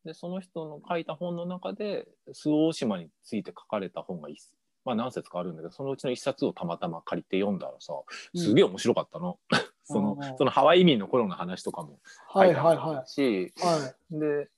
[0.03, 4.39] で、その人の書いた本の中で、周防大島について書かれた本が一
[4.83, 7.93] まあ何冊かあるんだけど、そのうちの一冊をたまたま借りて読んだらさ、
[8.35, 9.39] すげえ面白かったの。
[9.87, 11.99] そのうんそのハワイ移民の頃の話とかも
[12.29, 13.53] はい書いてあっはいはたし、い。
[13.61, 14.19] はい。
[14.19, 14.49] で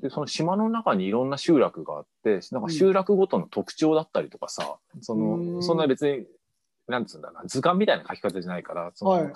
[0.00, 5.62] でその島の中にいろんな集落があってなんか集落ごとの特徴だったりとかさ、そのうん。
[5.62, 6.26] そんな別に
[6.88, 9.32] なんつうんだな図鑑みたいな書き方じゃないからその、はい。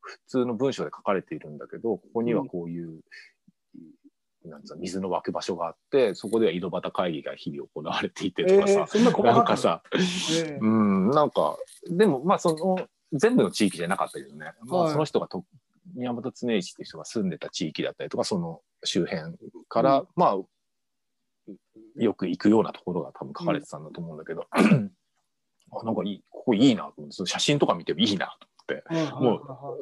[0.00, 3.00] 普通の文章で書かれているんだけどここにはこういう、
[4.44, 10.60] なんつうの水の湧く場所があってそこでは井戸端会議が日々行われていてえとかさー、、そんななんかさ、えー。
[10.60, 11.58] うん、なんか、
[11.90, 14.92] でも、まあ、その、全部の地域じゃなかったけどね、まあ、はい。
[14.92, 15.44] その人がと、
[15.94, 19.36] 宮本恒一っていう人が住んでた地域だったりとか、その周辺
[19.68, 21.52] から、うまあ、
[21.96, 28.48] よく行くようなところが多分書かれてたんだと思うんだけど、あなんかいい、ここいいなと思って、写真とか見てもいいなと
[29.20, 29.76] もうは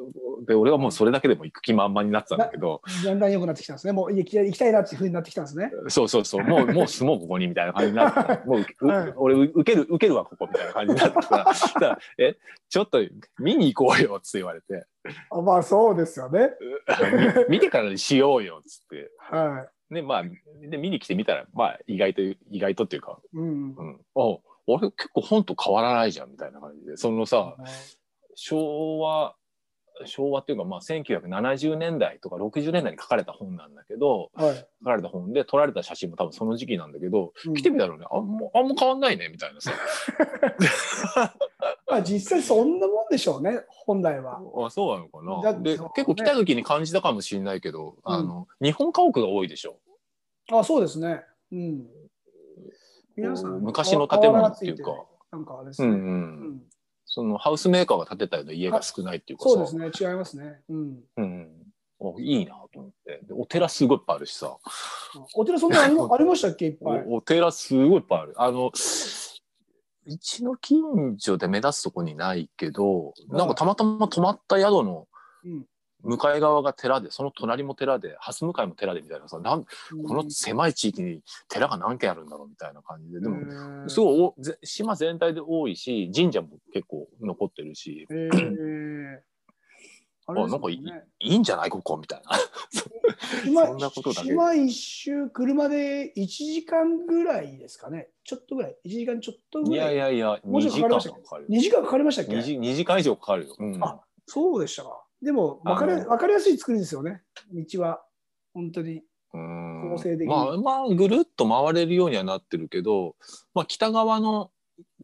[0.47, 3.93] で、俺はもうそれだけでも行く気満々になってたんだけど、いだんだん良くなってきたんですね。
[3.93, 5.71] もう行きたい行きたいなっていうふうになってきたんですね。
[5.87, 11.79] そうそうそう、もう、もう住もう、ここに、みたいな感じになって、 もう、うはい俺、受ける、受けるわ、ここ、みたいな感じになってた。
[11.79, 12.37] ら、え、
[12.69, 12.99] ちょっと
[13.39, 14.85] 見に行こうよ、って言われて、
[15.29, 16.51] あまあそうですよね。
[17.49, 19.11] み見てからにしようよ、つって。
[19.17, 20.23] はね、まあ、
[20.61, 23.37] で、見に来てみたら、まあ、意外と、意外とっていうか、い。
[23.37, 23.75] うん。
[23.75, 24.37] うん、あ、
[24.67, 27.55] 俺結構本と変わらないじゃん、みたいな感じで、そのさ、
[28.41, 29.35] 昭和、
[30.05, 34.55] 昭和っていうか、まあ、1970年代とか60年代に書かれた本なんだけど、はい。
[34.55, 39.73] 書かれた本で撮られた写真も多分その時期なんだけど、うん来てみたらね、あんまあんま変わんないねみたいなさ。
[41.85, 44.39] まあ実際そんなもんでしょうね、本来は。
[44.65, 45.21] あそうなのか
[45.51, 45.59] な。
[45.59, 49.79] ね結構来た時に感じたかもしれないけど、あの日本家屋が多いでしょ。
[50.49, 51.25] あそうですね。
[51.51, 51.85] うん。
[53.17, 55.89] 皆さん、昔の建物っていうかなんかあれですね。
[55.89, 55.97] うんう。
[55.97, 56.11] うん
[56.55, 56.61] ん
[57.11, 59.49] そのハウスメーカーが建てたような家が少ないっていうかさ。
[59.49, 60.61] そうですね、違いますね。
[60.69, 60.99] うん。
[61.17, 61.49] うん。
[62.01, 63.19] あいいなと思って。
[63.27, 64.55] でお寺すごいいっぱいあるしさ。
[65.35, 67.03] お寺そんなのありありましたっけ、いっぱい。
[67.09, 68.33] おお寺すごいいっぱいある。
[68.37, 75.07] あの、うちの近所で目立つとこにないけど、なんかたまたま泊まった宿の
[75.43, 75.65] うん
[76.03, 79.67] 向かい側が寺で、その隣も寺で、蓮向かいも寺でみたいなさ、なんこ
[80.13, 83.37] の狭い地域に寺が何軒あるんだろうみたいな感じで、でも、
[83.83, 89.19] もすごいおぜ島全体で多いし、神社も結構残ってるし、えー、
[90.27, 90.83] あなんかいい
[91.19, 92.37] いいんじゃないここみたいな。
[93.43, 98.09] 島そんなことだけ島一周車で1時間ぐらいですかね。
[98.23, 98.77] ちょっとぐらい。
[98.85, 99.95] 1時間ちょっとぐいらい。
[99.95, 101.23] やいやいや、2もうちょっ時間とかかりましたっけ？
[101.23, 101.47] かかる。
[101.49, 103.55] 2時間かかりましたっけ？2, 時2時間以上かかるよ。
[103.57, 105.03] うん、あそうでしたか。
[105.21, 107.21] でも分かり分かりやすい作りですよね。
[107.51, 108.01] 道は。
[108.53, 109.03] 本当に。
[109.33, 113.15] うん構成的にまあまあぐるっと回れるようにはなってるけど、
[113.53, 114.49] まあ、北側の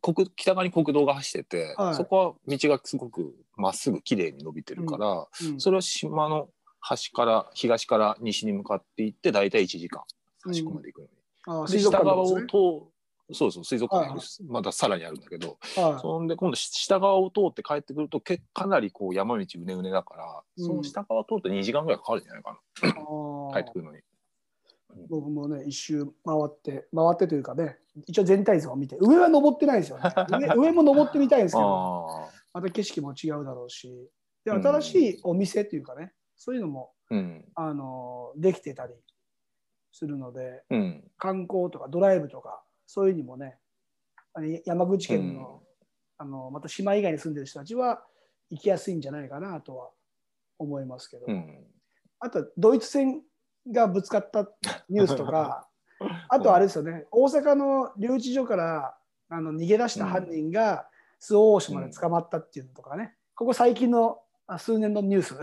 [0.01, 6.49] 国北側に国道が走ってて、はいそこは道がすごくまっすぐ綺麗に伸びてるから、うんそれは島の
[6.79, 10.03] 端から東から西に向かっていって大体1時間
[10.39, 11.09] 差し込まで行くのに。
[11.47, 12.47] あで下側を通
[13.33, 20.65] そうそう水族館はいはまださらにあるんだけど、はそんで今度し下側を通って帰ってくるとけかなりこう山道うねうねだから、うん。
[20.65, 22.89] その下側を通ると2時間ぐらいかかるんじゃないかな。
[22.89, 23.53] ー。
[23.53, 24.01] 帰ってくるのに。
[25.09, 30.09] 僕もね、一周回って、回ってというかね、一応全体像を見て、上は登ってないですよね。
[30.29, 34.09] 上 上も登ってみたいんですけど、また景色も違うだろうし、
[34.45, 34.63] でうん。
[34.63, 37.45] 新しいお店というかね、そういうのもうん。
[37.55, 38.93] あのできてたり
[39.91, 41.11] するので、うん。
[41.17, 43.57] 観光とかドライブとか、そういうにもね、
[44.33, 45.61] あの山口県の,、
[46.17, 48.03] あのまた島以外に住んでる人たちは
[48.49, 49.89] 行きやすいんじゃないかなとは
[50.59, 51.65] 思いますけど、うん。
[52.19, 53.21] あとドイツ戦
[53.71, 54.47] がぶつかった
[54.89, 55.67] ニュースとか、
[56.29, 58.97] あとあれですよね、大阪の留置所から
[59.29, 60.87] あの逃げ出した犯人が
[61.19, 65.35] 周防大島で捕まったっていうのとかね、ここ最近のあ数年のニュース。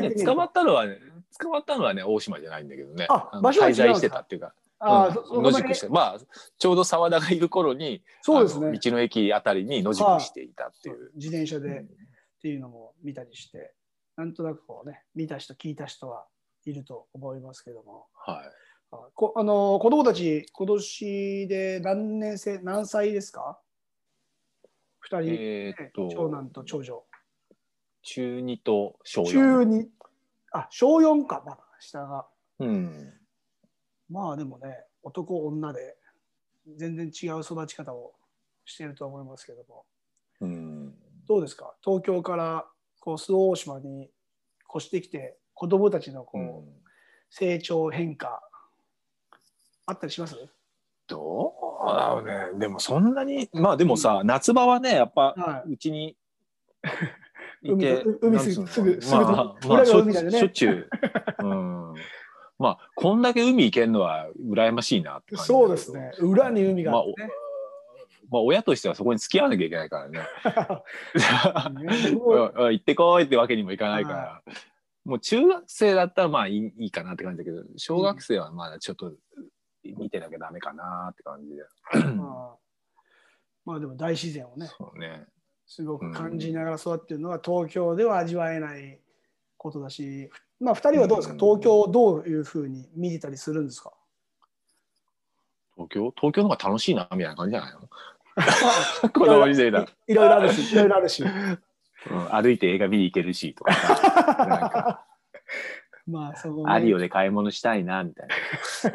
[0.00, 0.98] ね捕まったのはね
[1.38, 3.06] 捕まったのはね大島じゃないんだけどね。
[3.08, 6.18] のあ場所は違う滞在してたっていうかあ野宿してまあ
[6.58, 11.12] ちょうど澤田がいる頃にそうですね道の駅あたりに野宿していたっていう。
[11.14, 11.88] 自転車でうん
[12.40, 13.74] っていうのも見たりして、
[14.16, 16.24] なんとなくこうね、見た人、聞いた人は
[16.64, 18.50] いると思いますけども、はい
[18.92, 23.60] あこあの子供たち、今年で何年生、何歳ですか
[25.12, 27.04] ?2 人、えー長男と長女。
[28.02, 29.26] 中2と小4。
[29.26, 29.86] 中2、
[30.52, 32.26] あ、小4か、まだ下が。
[32.58, 33.19] うん
[34.10, 35.96] まあでもね、男、女で
[36.76, 38.12] 全然違う育ち方を
[38.64, 39.84] していると思いますけども、
[40.40, 40.94] うん。
[41.28, 41.74] どうですか？
[41.84, 42.66] 東京から
[42.98, 44.10] こう周防大島に
[44.74, 46.64] 越してきて、子供たちのこう、うん。
[47.30, 48.42] 成長変化
[49.86, 50.34] あったりします？
[51.06, 51.54] ど
[51.84, 52.58] うだろうね。
[52.58, 56.16] でもそんなにまあでもさ、夏場はねやっぱはうちに
[57.62, 60.38] い海すぐすぐまあすぐまあ裏がしょ海だよね。
[60.38, 60.88] しょっちゅう、
[61.46, 61.94] うん、
[62.60, 65.36] まあこんだけ海行けるのは羨ましいなってい。
[65.38, 66.12] 感じそうですね。
[66.18, 67.30] 裏に海があってね。
[68.30, 70.20] まあ親としてはそこに付き合わなきゃいけないからね。
[72.70, 74.42] 行ってこいってわけにもいかないから、
[75.06, 79.14] もう中学生だったらまあいいいいかなって感じだけど小学生はまだちょっと
[79.82, 81.62] 見てなきゃダメかなって感じで、
[82.14, 82.56] まあ
[83.64, 85.24] まあでも大自然をね、そうね。
[85.66, 89.00] すごく感じながら育っているのは東京では味わえない
[89.56, 90.28] ことだし、
[90.60, 91.38] まあ2人はどうですか、うん。
[91.40, 93.92] 東京をどういうふうに見てたりするんですか？
[95.76, 96.12] 東京？
[96.16, 97.80] 東京の方が楽しいなみたいな感じじゃないの？
[99.10, 101.22] 子供時代だ、いろいろあるし、いろいろあるし。
[101.22, 101.26] う
[102.14, 103.72] ん、歩いて映画見に行けるしとか。
[103.74, 105.04] さ
[106.06, 108.34] まあその、ね、アリオで買い物したいなみたいな、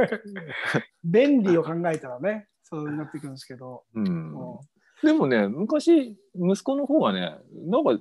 [1.04, 4.32] 便利を考えたらね、そうなってくるんですけど、うん。
[4.32, 4.64] も
[5.06, 7.38] でもね昔息子の方がね
[7.68, 7.98] なんか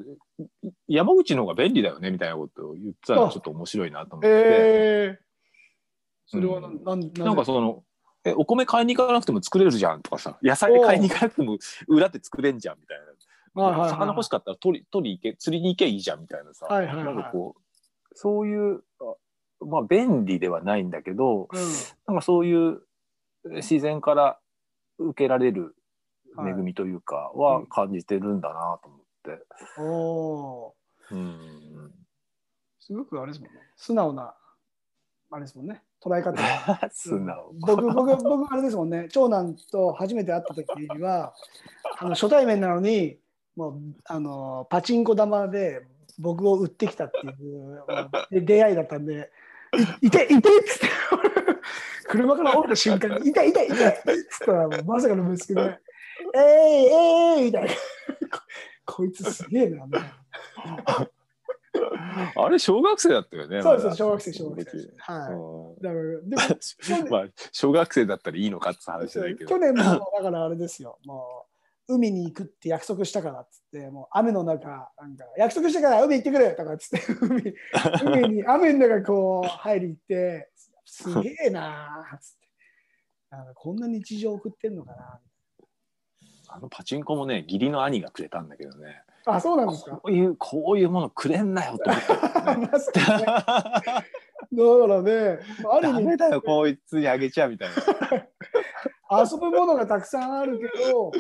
[0.89, 5.25] 山口の方が便利だよねみたいなことを言ってたらあちょっと面白いなと思っうて、えー、
[6.27, 6.75] それはな,、うん。
[6.75, 7.85] ん、なんなんかその
[8.25, 12.99] えお米買いに行かなくても作れるじゃんとかさ野菜買いに行かなくても裏で作れんじゃんみたい
[13.55, 17.05] な、魚欲しかったら取り取り行け釣りに行けばいいじゃんみたいなさ、はいはいはい。
[17.05, 17.61] なんかこう
[18.15, 19.15] そういうあ
[19.67, 21.61] まあ便利ではないんだけどうん、
[22.07, 22.81] なんかそういう
[23.45, 24.39] 自然から
[24.99, 25.73] 受けられるはい
[26.39, 29.47] 恵みというかうはん感じてるんだなと思って。
[31.11, 31.93] うん
[32.81, 34.35] すごくあれですもんね素直な
[35.31, 36.37] あれですもんね捉え方
[36.93, 37.53] 素直。
[37.61, 41.35] 僕僕僕あれですもんね長男と初めて会った時には
[41.99, 43.19] あの初対面なのに
[43.57, 45.87] もうあのパチンコ玉で
[46.19, 49.31] 僕を売ってきたっていうまあで出会いだったんで
[50.03, 50.89] 「いいていて!」っつって
[52.09, 53.93] 車から降りた瞬間に「いていていて!」っ
[54.31, 55.81] つったらまさかの息子で
[56.35, 57.77] 「えー、えー!」みたいなこ
[58.97, 59.87] こいつすげえな
[62.37, 63.63] あれ小学生だったよね。
[63.63, 69.47] そうですまだ小学生小学生はいうんだからでも まあ小学生だったらいいのかって話だけど。
[69.47, 71.47] 去年もだからあれですよ、も
[71.89, 77.55] う海に行くって約束したからっつって、もう雨の中、なんか約束したから海行ってくれとかっつって、海
[78.23, 80.51] 海に 雨の中こう入り行って、
[80.85, 82.49] すげえなーっつって、
[83.31, 85.21] なんかこんな日常送ってんのかな。
[86.57, 89.03] あのパチンコもね義理の兄がくれたんだけどね。
[89.27, 89.97] あ、そうなんですか？
[89.97, 92.67] こういうこういうものくれんなよと思った よね。
[92.67, 92.73] だ
[93.73, 95.39] からね、
[95.71, 97.69] あるダ意味メだよこいつにあげちゃみたい
[99.11, 99.19] な。
[99.21, 101.11] 遊ぶものがたくさんあるけど、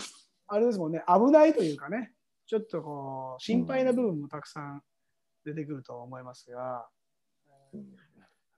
[0.47, 2.12] あれですもんね、危ないというかね、
[2.47, 4.82] ちょっとこう、心配な部分もたくさん
[5.45, 6.87] 出てくると思いますが、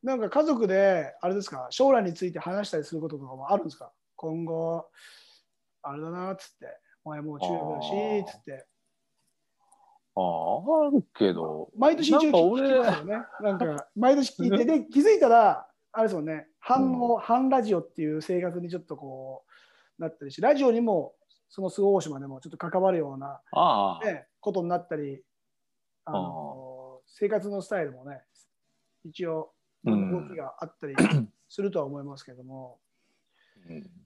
[0.03, 3.93] なんか家族で、あれですか、将来について話したりすることとかもあるんですか？
[4.17, 4.87] 今後、
[5.89, 6.67] あれだなっつって、
[7.05, 8.67] お前もう中学だし、つって。
[10.17, 11.71] あああるけど。
[11.77, 13.25] 毎年一応聞きますよね。
[13.41, 19.45] なんか、毎年聞いて、で、気づいたら、あれですもんね、半を、半ラジオっていう生活にちょっとこ
[19.99, 21.15] う、なったりし、ラジオにも、
[21.49, 25.23] その周防大島でもちょっと関わるような、ああ、ね、ことになったり、
[26.05, 28.23] あの生活のスタイルもね、
[29.05, 29.53] 一応、
[29.85, 30.29] うん。
[30.29, 30.95] 動きがあったり
[31.49, 32.81] するとは思いますけども、
[33.69, 34.06] うん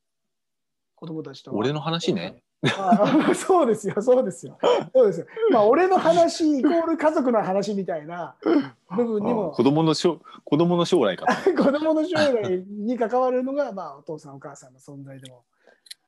[1.00, 1.56] 子供たちとは。
[1.56, 2.42] 俺の話ね。
[3.34, 4.58] そうですよ、そうですよ。
[4.94, 5.26] そうですよ。
[5.50, 8.36] まあ、俺の話イコール家族の話みたいな
[8.94, 11.56] 部分にも子、供のしょ子供の将来かと。
[11.56, 15.44] 子供の将来に関わるのが、まあ、お父さん、お母さんの存在でも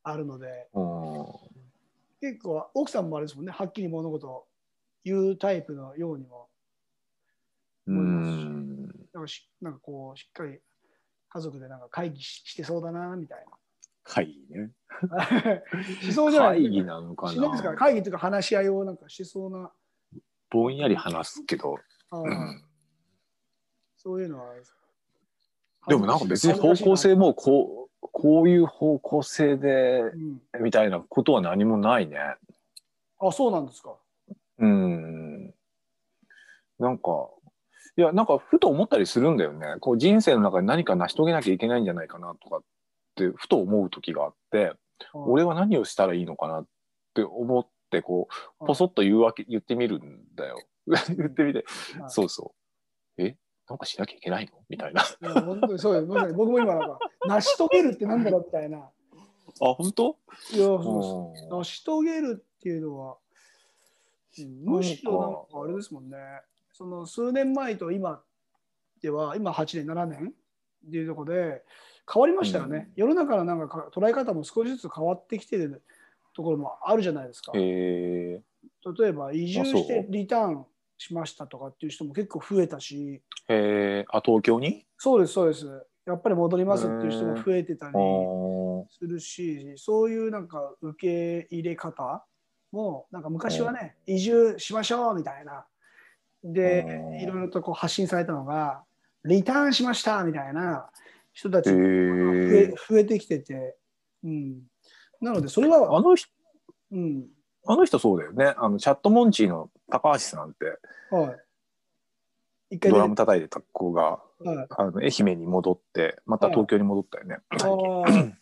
[0.03, 1.25] あるので、うん
[2.21, 4.45] 結構、奥さんもあれですもんね、はっきり物事を
[5.03, 6.47] 言うタイプのようにも、
[7.87, 8.85] うん。
[9.11, 10.59] なんかしなんかこう、しっかり
[11.29, 13.45] 家族でなんか会議ししてそうだな、みたい
[14.03, 14.71] 会議ね。
[15.09, 15.61] な。
[16.01, 16.83] しそうじゃない会議。
[16.83, 17.75] なのかしないですかな。
[17.75, 19.71] 会議というか話し合いをなんかしそうな、
[20.49, 21.77] ぼんやり話すけど。
[22.11, 22.63] うん
[24.03, 24.53] そういうのは。
[25.87, 32.17] でもなんか別に方向性もこう、こういう方向性でうん、みたいなことは何もないね。
[33.19, 33.95] あ、そうなんですか。
[34.59, 35.53] うん。
[36.79, 37.29] なんか、
[37.95, 39.75] いや、なんかふと思ったりするんだよね。
[39.79, 42.63] こう人生の中で何か成し遂げなきゃいけないんじゃないかなとかっ
[43.15, 44.73] て、ふと思う時があって、
[45.13, 46.67] 俺は何をしたらいいのかなっ
[47.13, 48.27] て思って、こ
[48.61, 50.61] う、ポソッと言うわけ、言ってみるんだよ。
[50.87, 51.65] 言ってみて、
[51.99, 52.53] はいそうそ
[53.17, 53.21] う。
[53.21, 53.37] え？
[53.69, 54.51] なんかしなきゃいけないの？
[54.67, 55.01] みたいな。
[55.01, 58.89] あ、 いや本当にそうですまさに僕も今なんか成し遂げるってなんだろうみたいな。
[59.59, 60.17] 本当？
[60.51, 63.17] いやそう成し遂げるっていうのは、
[64.39, 66.17] うんむしろなんかあれですもんね。
[66.73, 68.23] その数年前と今
[69.01, 70.33] では今8年7年
[70.87, 71.63] っていうところで
[72.11, 72.91] 変わりましたよね。
[72.95, 75.81] 世の中のなんかか捉え方も少しずつ変わってきてる
[76.35, 77.51] ところもあるじゃないですか。
[77.55, 78.41] へえ。
[78.99, 80.65] 例えば移住してリターン
[80.97, 84.05] しましたとかっていう人も結構増えたし、へえ。
[84.09, 84.85] あ、東京に？
[84.97, 85.65] そうですそうです。
[86.05, 87.93] やっぱり戻りますっていう人も増えてたり。
[88.89, 92.25] するしそういうなんか受け入れ方
[92.73, 95.65] もなんか昔はね移住しましょうみたいな。
[96.43, 97.15] でうん。
[97.21, 98.83] いろいろとこう発信されたのが
[99.23, 100.89] リターンしましたみたいな
[101.33, 103.75] 人たちへが増ええ増えてきてて、
[104.23, 104.61] うん、
[105.21, 106.29] なのでそれは、あの人、
[106.91, 107.25] うん。
[107.65, 108.53] あの人そうだよね。
[108.57, 110.65] あの、チャットモンチーの高橋さんって、
[111.15, 111.31] は
[112.71, 114.19] い、一回ドラム叩いてた子が、は
[114.63, 117.37] い、あの愛媛に戻って、また東京に戻ったよね。
[117.49, 118.33] あー。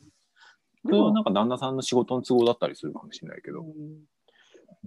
[0.84, 3.62] それはなんか旦那さんの仕事の都合だったりするかもしれないけど。
[3.62, 4.00] うん。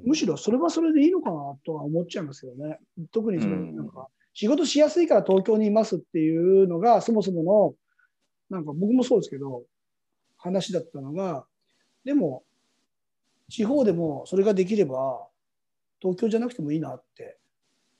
[0.04, 2.80] むしろそれはそれでいいのかなとは思っちゃいますけどね。
[3.12, 3.76] 特にそれうん。
[3.76, 7.74] なんか仕事しやすいから東京にいますっていうのがそもそもの
[8.50, 9.64] なんか僕もそうですけど
[10.36, 11.46] 話だったのが
[12.04, 12.44] でも
[13.48, 15.26] 地方でもそれができれば
[16.00, 17.38] 東京じゃなくてもいいなって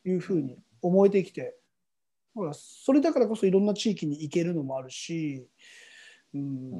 [0.04, 1.56] いうふうに思えてきて
[2.34, 5.46] ほらそれだからこそいろんな地域に行けるのもあるし、
[6.34, 6.70] うん、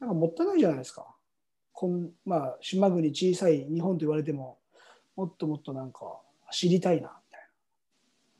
[0.00, 1.06] なんかもったいないじゃないですか。
[1.72, 4.58] こんまあ、島国小さい日本と言われても
[5.14, 6.20] もっともっとなんか
[6.50, 7.48] 知りたいなみたい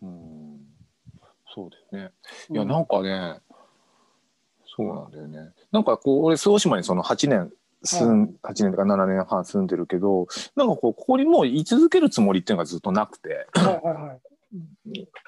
[0.03, 0.77] うん
[1.57, 2.13] そうだよね。
[2.51, 2.57] な。
[2.57, 3.41] いや、なんかね、
[4.77, 5.53] そうなんだよね。
[5.73, 7.51] なんかこう、俺、周防島にその8年
[7.83, 14.21] 住ん、8年とか7年半住んでるけど、なんかこう、ここにもう居続けるつもりっていうのがずっとなくて、はいはいはい。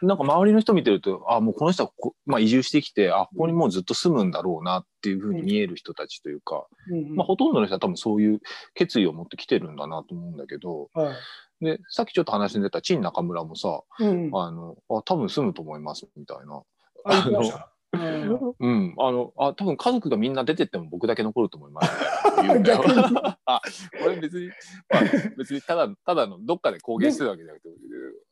[0.02, 7.16] なんか周りの人見てると、あ、もうこの人はこ、まあ、移住してきて、あ、ここにもうずっと住むんだろうなっていうふうに見える人たちというか、うんうん。
[7.16, 8.40] まあ、ほとんどの人は多分そういう
[8.74, 11.12] 決意を持ってきてるんだなと思うんだけど、は
[11.60, 11.64] い。
[11.64, 16.62] で、さっきちょっと話に出た陳中村もさ、うんうん、あの、あ、多分住むと思いますみたいな。
[17.04, 18.54] あうん。
[18.58, 21.90] うん、あの、あ、多分家族がみんな出てっても僕だけ残ると思います。
[23.46, 23.60] あ、
[24.02, 24.48] これ別に、
[24.90, 25.02] まあ、
[25.36, 27.68] 別にただ、ただのどっかで公言してるわけじゃなくて、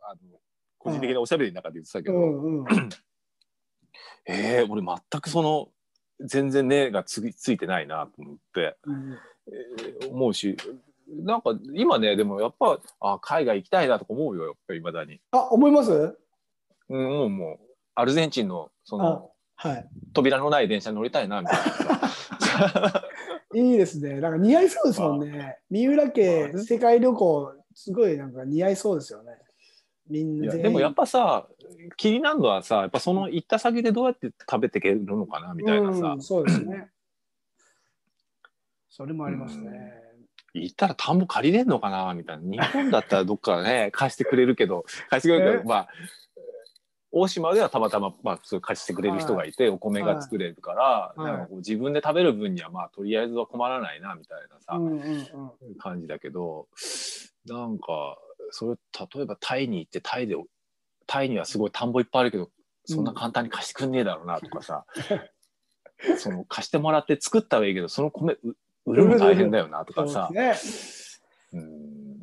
[0.02, 0.38] あの、
[0.78, 2.64] 個人的なおしゃべりの中で言ってたけうど、んうん。
[4.28, 5.68] えー、俺全くその、
[6.20, 9.16] 全然根がつついてないなと思って、うん。
[9.48, 10.56] えー思うし、
[11.08, 15.20] なんか今ね、でもやっぱ、あ、海外行きたいなとか思うよ、やっぱり未だに。
[15.30, 16.18] あ思います？
[16.88, 19.88] うん、もうもう、アルゼンチンの、その、はい。
[20.12, 21.98] 扉のない電車に乗りたいな、みたいな
[22.38, 23.04] さ。
[23.54, 24.20] いいですね。
[24.20, 25.58] なんか似合いそうですもんね。
[25.70, 29.32] 三浦家まあ世界旅行、すごいなんか似合いそうですよね。
[30.08, 31.48] みんいなでもやっぱさ
[31.96, 36.88] 気になるのはさやっぱその行った先でどうやって食べていけるのかなみたいなさ、うんそうですね。
[38.88, 39.92] それもありますね。
[40.54, 45.62] 行ったら田んぼ借りれんのかなみたいな日本だったらどっかね貸してくれるけど貸してくれるけえ？
[45.64, 45.88] どまあ
[47.12, 51.32] 大島ではたまたま、まあ、そう貸してくれる人がいて、お米が作れるから、はい。
[51.32, 55.74] なんかこう自分で食べる分にはまあとりあえずは困らないなみたいなさ、うんうんうん。
[55.78, 56.68] 感じだけど
[57.46, 58.18] なんか
[58.50, 58.76] それ
[59.14, 60.36] 例えばタイに行ってタイで
[61.06, 62.50] タイにはすごい田んぼいっぱいあるけど
[62.84, 64.84] そんな簡単に貸してくんねえだろうなとかさ、
[66.18, 70.30] その貸してもらって作ったはいいけどその米う売るの大変だよなとかさ。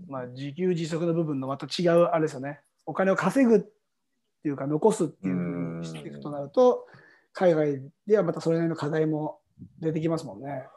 [0.07, 2.59] まあ、自給自足の部分のまた違うあれですよね。
[2.85, 3.67] お金を稼ぐ
[4.43, 6.85] っていうか残すっていうふうにしていくとなると、
[7.31, 9.39] 海外ではまたそれなりの課題も
[9.79, 10.67] 出てきますもんね。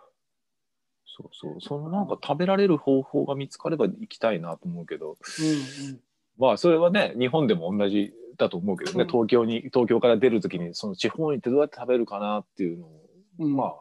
[1.05, 1.61] そうそう。
[1.61, 5.11] そのなんか食べられる方法が見つかれば行きたいなと思うけど。
[5.11, 6.01] うん
[6.39, 9.09] まあそれはね日本でも同じだと思うけどね、うん。
[9.09, 13.03] 東京に東京から出る時にその地方に行ってどうやって食べるかなっていうのを、
[13.41, 13.47] うん。
[13.47, 13.75] うん、まあ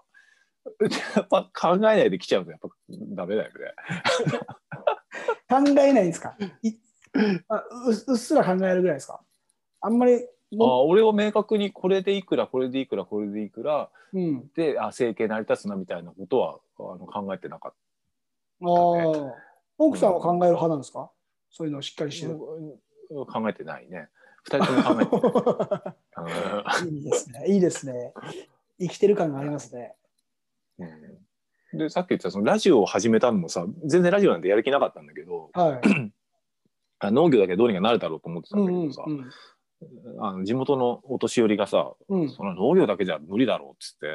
[1.16, 3.56] やっぱ考えないで来ちゃうとやっぱダメだよね。
[5.48, 6.36] 考えないんですか？
[6.64, 6.74] い
[7.50, 9.22] あううっすら考えるぐらいですか？
[9.86, 16.60] あんまりあも俺は明確にこれでいくらこれでいくらこれでいくらう、うん、であ生計成り立つなみたいなことは
[16.94, 17.74] あの考えてなかっ
[18.62, 19.34] ああ
[19.78, 21.12] 奥さんは考える派なんですか？
[21.52, 22.40] そういうのをしっかりしてた、る。
[22.40, 24.10] うん考えてないね
[24.44, 27.46] 二人とも考えてない いいですね。
[27.48, 28.14] いいですね。
[28.80, 29.96] 生きてる感がありますね。
[30.80, 30.90] うんう
[31.74, 35.82] んでさっき言ったそのラジオを始めたのもさ全然ラジオなんてやる気なかったんだけどはい。
[37.00, 39.04] あ農業だけどうにかなるだろうと思ってたうんんうんだけどさ、
[40.20, 42.22] あの地元のお年寄りがさうん。
[42.22, 42.30] うん。
[42.30, 44.08] その農業だけじゃ無理だろうっつって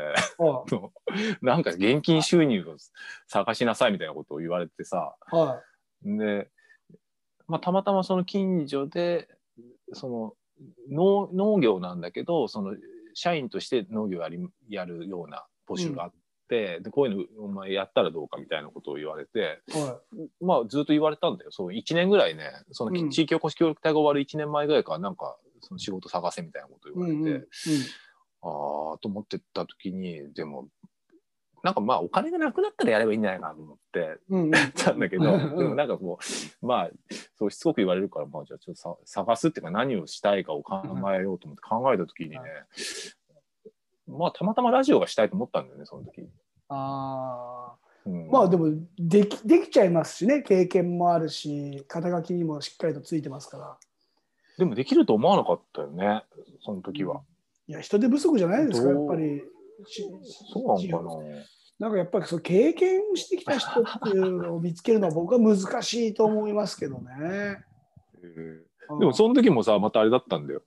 [0.42, 0.64] は
[1.42, 2.76] なんか現金収入を
[3.26, 5.36] 探しなさいみたいなことを言われてさい。
[5.36, 5.62] は
[6.02, 6.50] で、
[7.46, 9.28] まあ、たまたまその近所で
[9.92, 10.34] その
[10.90, 12.76] 農農業なんだけどその
[13.14, 16.12] 社員として農業やりやるような募集があっ
[16.48, 19.72] て、でこういうのお前やったらどうかみたいなことを言われて、い。
[19.72, 20.00] は
[20.40, 25.36] まあ、ずっと言われたんだよそう1年ぐらいねそのうん地域おこし協力隊が終わる1年前ぐらいからなんか
[25.70, 26.92] その仕事探せみたいなこと。
[26.92, 27.46] 言われて、うんうん
[28.42, 28.46] あ
[28.94, 30.68] あと思ってた時にでも
[31.62, 34.50] なんかまあお金がなくなったらやればいいんじゃないかなと思ってうんうん。
[34.74, 36.18] たんだけど、うんうんでもなんかも
[36.62, 36.90] うまあ
[37.38, 40.82] そうしつこく言われるからまあじゃあちょっとさ探すっていうか何をしたいかを考
[41.14, 42.38] えようと思って考えた時にね、
[44.08, 46.26] まあたまたまラジオがしたいと思ったんだよねその時。
[46.70, 47.74] あ
[48.06, 48.30] うんあ。
[48.32, 53.76] まあでもできできちゃいますしね経験もあるし肩書きにもしっかりとついてますから
[54.60, 56.22] でもできると思わなかったよね
[56.62, 57.22] その時は。
[57.66, 59.40] いや人手不足じゃないですかやっぱり。
[59.86, 60.04] し
[60.52, 61.24] そうなのか
[61.78, 61.88] な。
[61.88, 67.64] んかやっぱりそう経験してきた人っていうのを見つけるのは僕は難しいと思いますけどね。
[68.98, 70.60] でもその時もさまたあれだったんだよ。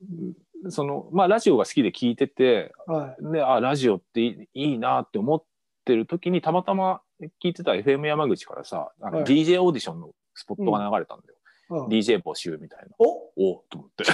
[0.69, 5.43] そのまあラジオが好きで聞いててはであラジオっていいいいなって思っ
[5.85, 7.01] てる時にたまたま
[7.43, 9.25] 聞いてた FM 山口からさあのはい。
[9.25, 11.32] DJ オーディションのスポットが流れたんだよ、
[11.69, 12.87] いはい DJ 募集みたいな。
[12.99, 13.31] お？
[13.35, 14.03] おっと思って。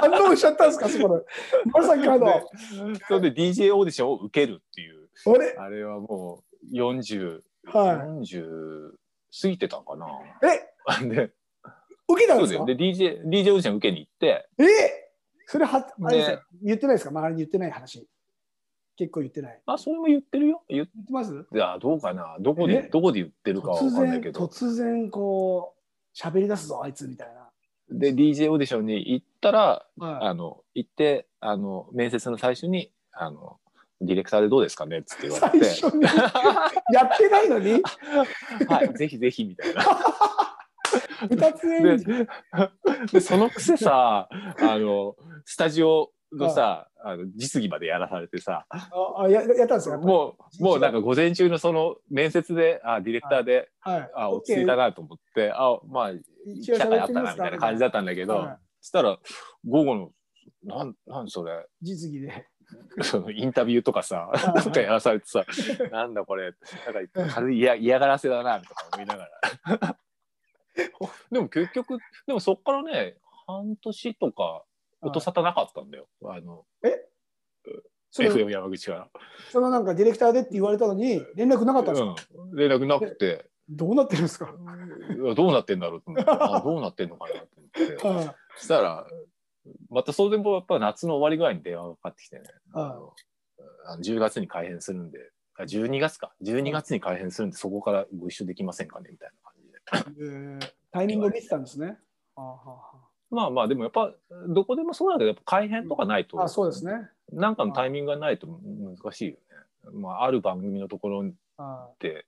[0.00, 1.24] 反応しちゃったんですかそこで。
[1.72, 2.26] まさかの。
[2.26, 5.08] でそれで DJ オーディションを受けるっていう。
[5.26, 5.56] あれ？
[5.58, 8.06] あれはもう4040は
[9.42, 10.06] 過ぎてたかな。
[10.06, 10.10] い。
[11.02, 11.04] え？
[11.08, 11.32] で
[12.10, 12.64] 受けたんですか？
[12.64, 14.48] で DJ, DJ オーディション受けに行って。
[14.58, 14.64] え？
[15.46, 17.10] それは、あれ言ってないですか？
[17.10, 18.06] 周りに言ってない話。
[18.96, 19.60] 結構言ってない。
[19.66, 20.62] あそれも言ってるよ。
[20.68, 21.46] 言ってます？
[21.52, 22.36] いやどうかな。
[22.40, 22.82] どこえ？
[22.82, 24.44] でどこで言ってるかは分突然かんないけ、ど。
[24.44, 25.77] 突然こう、
[26.20, 27.48] 喋り出すぞ、あいつみたいな。
[27.90, 33.56] で DJ オーディションに行ったらはあの行ってあの面接の最初にあの
[34.02, 35.64] ディレクターでどうですかねっつってい、言われて。
[35.64, 36.02] 最初に？
[36.92, 37.82] やってないのに？
[38.68, 39.82] はいぜひぜひみたいな。
[41.28, 42.04] 二つ演でじ
[43.12, 48.66] でそのくせさあのスタジオのさあの実技までやらされてさ。
[48.68, 49.98] ああややったんですよ。
[49.98, 56.12] もうもうなんか午前中のその面接であディレクターで、はい、あ落ち着いたなと思ってあまあ
[56.62, 58.58] 社会あったなみたいな感じだったんだけど、はい。
[58.80, 59.18] そしたら
[59.66, 60.10] 午後の
[60.64, 61.66] なんなんそれ？
[61.82, 62.46] 実技で。
[63.00, 64.36] そのインタビューとかさ、い。
[64.44, 65.42] なんかやらされてさ、
[65.90, 66.52] なんだこれ、
[66.92, 69.28] なんか軽い嫌嫌がらせだな、とか思いなが
[69.80, 69.96] ら。
[71.32, 73.16] でも結局、でもそっからね、
[73.46, 74.64] 半年とか
[75.02, 76.08] 音沙汰なかったんだよ。
[76.24, 76.64] あの、
[78.10, 79.08] その FM 山口から。
[79.50, 84.54] そのなんかディレクターでって言われたのに連絡なかったんですか、うん、連絡なくて、どうなってるんですか、
[85.36, 88.06] どうなってんだろうと思って、 あどうなってんのかなと思って。
[88.06, 89.06] はそしたら、
[89.90, 92.98] またそれでもやっぱ夏の終わりぐらいに電話がかかってきてね、あはい。
[92.98, 93.14] の
[93.84, 99.10] あの10月に開編するんで、あ12月か、12月に開編するんで、そこからご一緒できませんかね？
[99.10, 99.30] みたい
[99.92, 100.24] な感じで。
[100.24, 100.72] いえー。
[100.90, 101.98] タイミングを見てたんですね。
[102.34, 104.12] はあはまあまあ、でもやっぱ、
[104.48, 107.08] どこでもそうだけど、やっぱ改編とかないと、あはあ、あそうですね。
[107.32, 109.38] なんかのタイミングがないと難しいよね。
[109.92, 111.24] まあ、ある番組のところ
[111.56, 112.24] はで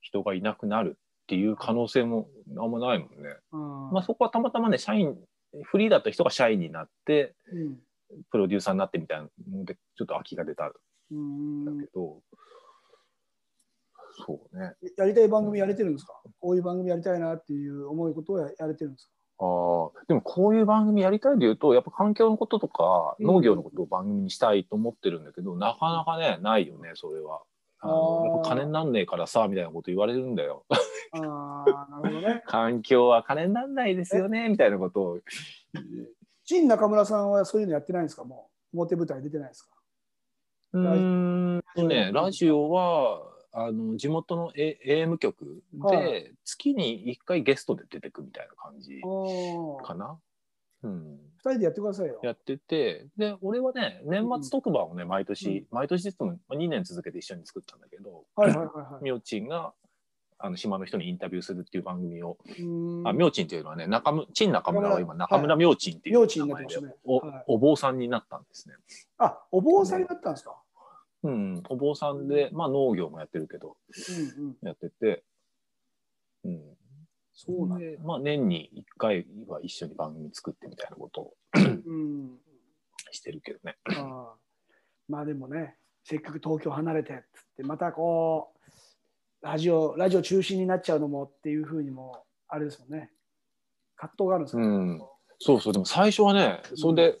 [0.00, 2.28] 人がいなくなるっていう可能性も
[2.58, 3.28] あんまないもんね。
[3.28, 5.18] いうんまあ、そこはたまたまね、社員、
[5.64, 7.78] フリーだった人が社員になって、うん
[8.30, 12.20] プロデューサーになってみたいなので、ちょっと空きが出たんだけど、
[14.26, 14.74] そうね。
[14.98, 16.20] やりたい番組やれてるんですか？
[16.38, 19.12] こういう番組やりたいなっていう思うことをややれてるんですか？
[19.38, 27.42] ああ、でもこういう番組やりたいで言うと、やっぱ環境のこととか、うん農業のことを番組にしたいと思ってるんだけど、なかなかね、ないよね、それは。
[27.84, 30.64] あの金になんねえからさ、みたいなこと言われるんだよ。
[31.12, 32.42] ああ、なるほどね。
[32.46, 35.18] 環境は金になんないですよね、みたいなことを。
[36.44, 38.22] 陳中村さんはそういうのやってないんですか？
[38.24, 39.74] もう表舞台出てないですか？
[40.74, 43.22] うーんとね、ラジオは、
[43.52, 50.18] あの地元の、A、AM 局はで月に1回ゲストで出てくみたいな感じおかな？
[50.84, 52.18] うん、二人でやってくださいよ。
[52.22, 59.10] やっててで俺はね年末特番をね毎年、毎年ずつも2年続けて一緒に作ったんだけどはいはいはいはい。
[59.12, 59.74] みちんが
[60.44, 62.36] あの島の人にインタビューするっていう番組を、
[63.04, 68.74] あみょうちんっていうのはね中村陳中村は今中村みょうちんっていう名前でお,、はいお坊さんになったんですね。
[69.18, 70.56] あ、お坊さんになったんですか？
[71.24, 73.76] うん、お坊さんで、まあ、農業もやってるけど
[74.38, 74.56] うんうん。
[74.62, 75.22] やってて、
[76.44, 76.60] うん、
[77.32, 77.84] そうなんだ。
[77.84, 82.38] で、まあ、年に1回は一緒に番組作ってみたいなことをうん。
[83.12, 83.76] してるけどね。
[83.96, 84.34] ああ
[85.08, 87.22] まあでもね、せっかく東京離れてっつっ
[87.56, 88.54] て、またこ
[89.42, 93.10] う、ラジオ、ラジオ中心になっちゃうのもっていうふうにも、あれですもんね。
[93.96, 95.02] 葛藤があるんですか、うん、
[95.38, 97.18] そうそうでも最初はねそれで、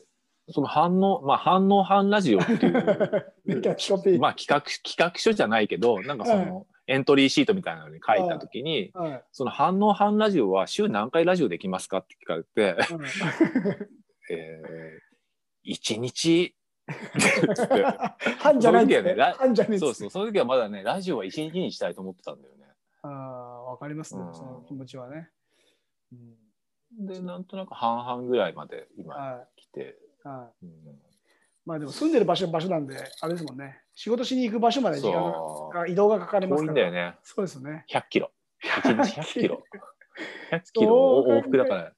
[0.50, 2.72] その反応まあ反応反ラジオっていう
[4.20, 12.76] まあ企画企画書じゃないけどなんかその、エントリーシートみたいなのに書いた時に、はいその反応反ラジオは週何回ラジオできますかって聞かれて、
[14.30, 16.54] えー、1日？
[18.40, 19.14] 半じゃないんですね。
[19.36, 22.66] 半じゃそうそうその時はまだねラジオは1日にしたいと思ってたんだよね。
[23.02, 24.34] ああ、わかりますね、うん。
[24.34, 25.30] その気持ちはね。
[26.12, 27.06] うん。
[27.06, 29.84] でなんとなく半々ぐらいまで今は来て、い
[30.24, 30.66] はい。
[30.66, 30.72] うん
[31.64, 33.82] まあでも住んでる場所場所なんで、あれですもんね。
[33.94, 36.88] 仕事しに行く場所まで時間が移動がかかります遠いから。
[36.88, 37.84] んだよねそうですよね。
[37.88, 38.30] 100キロ
[38.82, 39.62] 1日100キロ
[40.50, 41.92] 100キロ往復だからね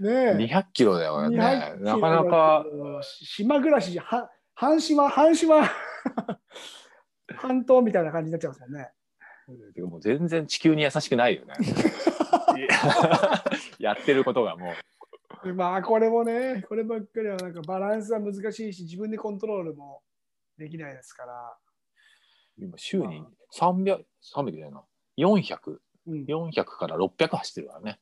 [0.00, 0.36] え。
[0.36, 2.66] 200キロだよね200なかなか
[3.02, 5.62] 島暮らしは半島半島
[7.36, 8.90] 半島みたいな感じになっちゃいますもんね。
[9.74, 11.54] てかもう全然地球に優しくないよね
[13.78, 14.74] やってることがもう
[15.54, 20.02] まあこれもね、こればっかりはなんかバランスは難しいし、自分でコントロールも
[20.58, 21.56] できないですから。
[22.58, 23.22] 今週に
[23.54, 24.84] 300、300じゃないな、
[25.18, 28.00] 400、うん、400から600走ってるからね。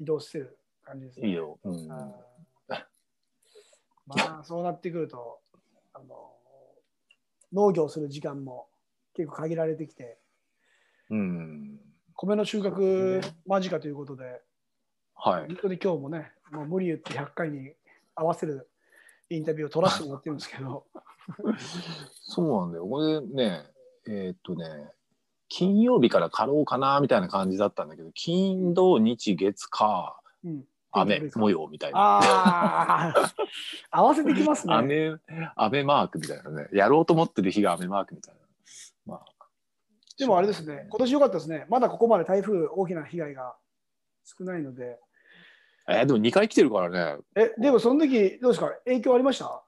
[0.00, 1.28] 移動してる感じですね。
[1.28, 1.58] いいよ。
[1.62, 1.88] うん。
[4.06, 5.40] まあそうなってくると
[5.94, 6.30] あの
[7.52, 8.68] 農業する時間も
[9.14, 10.18] 結構限られてきて
[11.10, 11.80] うん。
[12.14, 14.42] 米の収穫間近ということで
[15.14, 15.46] はい。
[15.46, 17.72] 本当に今日もねもう無理言って100回に
[18.14, 18.68] 合わせる
[19.30, 20.86] インタビューを取らせてもらってるんですけど
[22.20, 22.86] そうなんだよ。
[22.86, 23.64] これね、
[24.06, 24.90] えーっとね、
[25.48, 30.64] 金曜日から過労かなみたいな感じだったんだけど、金、土、日、月、火、うん
[30.96, 31.98] 雨模様みたいな。
[31.98, 33.34] ああ
[33.90, 34.74] 合わせてきますね。
[34.74, 35.16] 雨、
[35.56, 36.68] 雨マークみたいなね。
[36.72, 38.40] やろうと思ってる日が雨マークみたいな。
[39.04, 39.24] まあ、
[40.16, 41.66] でもあれですね、今年良かったですね。
[41.68, 43.56] まだここまで台風大きな被害が
[44.24, 45.00] 少ないので。
[45.88, 47.22] えーでも2回来てるからね。
[47.36, 48.72] え、でもその時どうですか？
[48.84, 49.62] 影響ありました？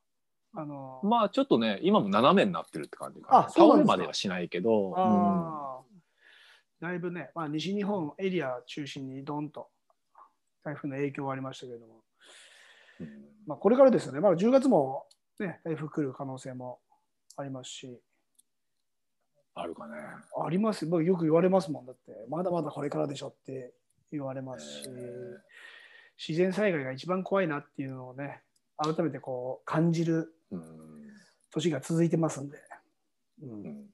[0.55, 3.39] あの、まあちょっとね、今も斜めになってるって感じかな。
[3.47, 3.93] あそうなんですか。
[3.93, 6.87] 倒れまではしないけど、あー。
[6.87, 9.69] だいぶね、まあ、西日本エリア中心にドンと
[10.63, 12.03] 台風の影響はありましたけれども、
[13.01, 13.09] うん。
[13.47, 15.07] まあ、これからですよね、まだ10月も、
[15.41, 16.81] ね、台風来る可能性も
[17.37, 17.99] ありますし、
[19.55, 19.95] あるかね。
[20.45, 21.87] あります僕よく言われますもん。
[21.87, 23.73] だって、まだまだこれからでしょって
[24.13, 24.97] 言われますし、えー
[26.19, 28.43] 自然災害が一番怖いなっていうのをね、
[28.77, 30.63] 改めてこう感じるうん。
[31.51, 32.59] 年が続いてますんで、
[33.43, 33.63] う、うん。
[33.63, 33.87] ん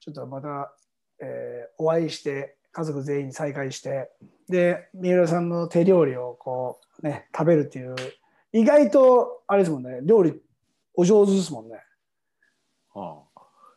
[0.00, 0.74] ちょっとまた、
[1.20, 4.10] えーお会いして、家族全員再会して、
[4.48, 7.96] で、三浦さんの手料理をこう、ね、食べるっていう、
[8.52, 10.40] 意外と、あれですもんね、料理
[10.94, 11.80] お上手ですもんね。
[12.94, 13.22] あ。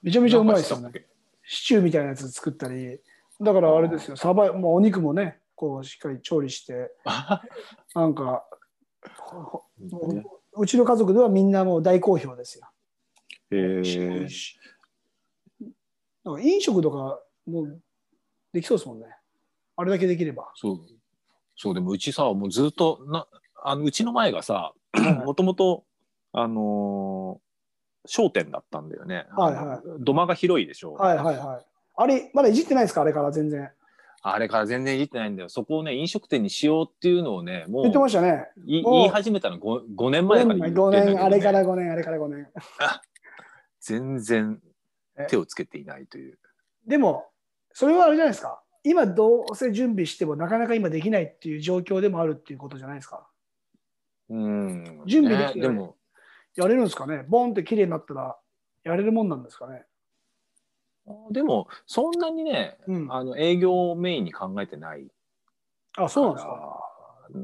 [0.02, 0.84] めちゃめちゃうまいですよね。
[0.84, 1.00] なんか。
[1.46, 3.00] シチューみたいなやつ作ったり、
[3.42, 6.92] だからあれですよ、サバ、もうお肉もね、こうしっかり調理して、
[7.96, 8.46] なんか、
[10.56, 12.68] ううちの家族ではみんなもう大好評ですよ。
[13.52, 13.80] へ美え
[14.26, 14.56] 味し
[15.62, 15.66] い
[16.26, 17.82] なんか飲食とかもう
[18.52, 19.06] できそうですもんね。
[19.78, 20.52] あれだけできれば。
[20.56, 20.80] そう。
[21.56, 23.28] そう、でもうちさ、もうずっと、な、
[23.64, 25.86] あの、うちの前がさ、はいもともと、
[26.34, 27.44] あのー
[28.06, 29.28] 商店だったんだよね。
[29.32, 30.92] はいはい土間が広いでしょ。
[30.94, 31.66] はいはいはい。
[31.96, 33.02] あれ、まだいじってないですか？
[33.02, 33.72] あれから全然。
[34.26, 35.50] あれから全然いじってないんだよ。
[35.50, 38.48] そこをね、飲食店にしようっていうのをね、もう言ってましたね。
[38.66, 42.48] い言い始めたの 5, 5年前から言ってんだけど、5ね、年、あれから5年、あれから5年。
[43.82, 44.62] 全然
[45.18, 46.40] え手をつけていないという。
[46.88, 47.28] でも、
[47.74, 48.64] それはあれじゃないですか。
[48.86, 53.28] 今どうせ準備してもなかなか今できないっていう状況でもあるっていうことじゃないですか。
[54.30, 55.04] うん。
[55.06, 55.98] 準備できてるねでも、
[56.56, 58.38] やれるんですかねボンって綺麗になったら
[58.84, 59.86] やれるもんなんですかね。
[61.32, 65.08] でも、そんなにね、うん、ああの営業をメインに考えてない
[66.08, 66.90] そうなんですか。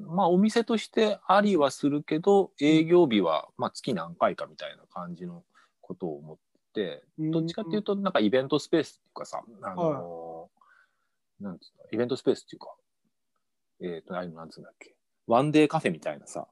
[0.07, 5.43] まあお店としてありはするけど営業日はまあ月何回かみたいな感じの
[5.82, 6.38] ことを思っ
[6.74, 10.49] てどっちかっていうとなんかイベントスペースっていうかさあの
[11.39, 12.76] なんつうのイベントスペースっていうか
[13.82, 14.93] えっとああいうのなんつうんだっけ
[15.30, 16.47] ワンデーカフェみたいなさ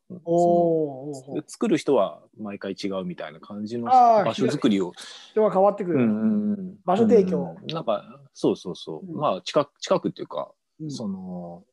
[1.48, 4.94] 作る人は毎回違うみたいな感じの場所作りを
[5.32, 5.98] 人が変わってくる。
[5.98, 7.58] うん場所提供。
[7.60, 9.20] うんなんかそうそうそう、うん。
[9.20, 10.92] まあ近く近くっていうかうん。
[10.92, 11.64] その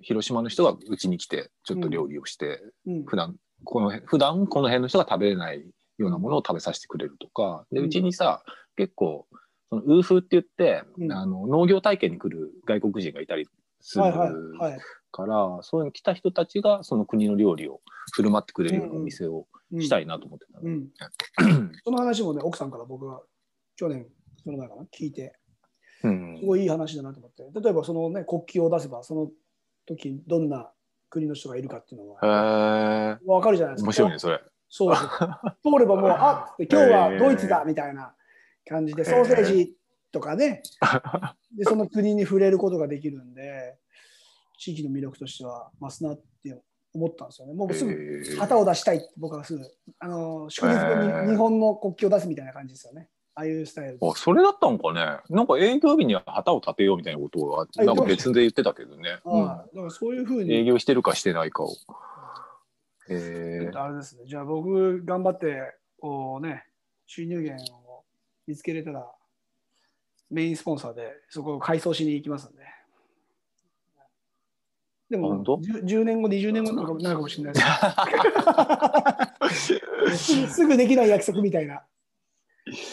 [0.00, 3.04] 広島の人がうちに来てちょっと料理をして、うん。
[3.04, 5.64] 普段この辺普段この辺の人が食べれない
[5.98, 8.42] ようなものを食べさせてくれるとか、でうちにさ
[8.74, 9.28] 結構
[9.70, 11.12] そのウーフーって言って、うん。
[11.12, 13.46] あの農業体験に来る外国人がいたり
[13.80, 14.04] する。
[15.10, 17.80] から、そういうの来た人たちがその国の料理を
[18.12, 20.88] 振る舞ってくれるようなお店をうんしたいなと思ってたの、うん、
[21.84, 23.20] その話もね、奥さんから僕が
[23.76, 24.06] 去年、
[24.42, 25.34] その前かな、聞いて、
[26.02, 26.36] うん。
[26.38, 29.30] すごいいい話だなと思って、例えばそのね、国旗を出せば、その
[29.86, 30.70] 時どんな
[31.10, 33.18] 国の人がいるかっていうのは。
[33.26, 33.86] 分かるじゃないですか。
[33.88, 34.40] 面白いねそれ。
[34.68, 34.94] そう。
[34.94, 38.14] 通ればもう、 あって今日はドイツだみたいな
[38.66, 39.76] 感じで、ソーセージ
[40.12, 40.62] とかね、
[41.56, 43.78] でその国に触れることができるんで、
[44.58, 46.60] 地域の魅力としては増すなって
[46.92, 47.54] 思ったんですよね。
[47.54, 49.64] もうすぐ旗を出したいって僕はすぐ、
[50.00, 53.08] あの祝日へにー日本の国旗を出すみたいな感じですよね。
[53.34, 53.98] ああいうスタイル。
[54.02, 55.00] あそれだったんかね。
[55.30, 59.20] なんか営業日には旗を立てようみたいなことは、あなんか別で言ってたけどね。
[59.22, 61.68] はいだからそういうふううん、営に、業してるかしてないかを。
[63.10, 64.24] えー、あれですね。
[64.26, 65.62] じゃあ僕頑張って、
[66.00, 66.64] こうね、
[67.06, 68.04] 収入源を
[68.46, 69.06] 見つけれたら、
[70.30, 72.62] メインスポンサーでそこを改装しに行きますんで。
[75.10, 77.60] でも本当？10, 10年後、20年後なのかなるかもしれないで
[79.54, 79.80] す。
[80.54, 80.76] すぐ。
[80.76, 81.82] できない約束みたいな。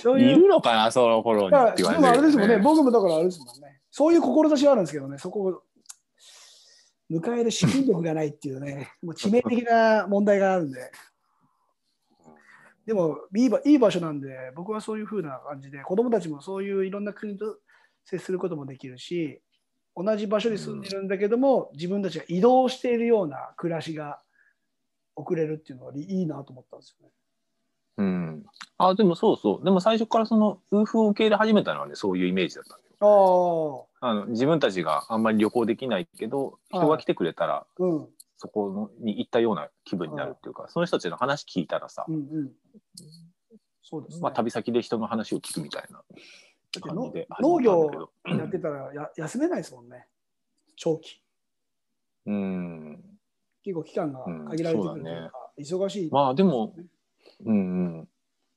[0.02, 2.64] そういいうるのかな、その頃にあれですもんね、ね。
[2.64, 5.62] 僕もだからあれですもんね、そういう志はあるんですけどね、そこを
[7.12, 10.92] 迎える資金力がないっていうね、もう致命的な問題があるんで、
[12.86, 17.58] でもいいばいい場所なんで、僕はそういうふうな感じで、子供たちもそういういろんな国と
[18.06, 19.42] 接することもできるし、
[19.96, 24.20] 同じ場所に住んでるんだけども、自分たちが移動しているような暮らしが
[25.16, 27.14] 送れるっていうのはいいなと思ったんですよね。
[27.98, 28.46] うん。
[28.78, 29.66] あ、でもそうそう。
[29.66, 33.88] でも最初からその、ウーフを受け入れ始めたのはね、そういうイメージだったんだよ。
[34.02, 42.52] ああ、あの自分たちがあんまり旅行できないけど、人が来てくれたら、うん、そこのに行ったような気分になるっていうか、その人たちの話聞いたらさ、うん、うん。
[43.82, 44.22] そうですね。
[44.22, 46.04] まあ、旅先で人の話を聞くみたいなだ
[47.42, 48.12] 農業ど。
[48.38, 50.08] やってたらや休めないですもんね、
[50.76, 51.22] 長期。
[52.26, 53.04] うん。
[53.64, 56.12] 結構期間が限られてくるというか、忙しい。
[56.12, 56.76] まあでも、
[57.46, 58.08] うんうん。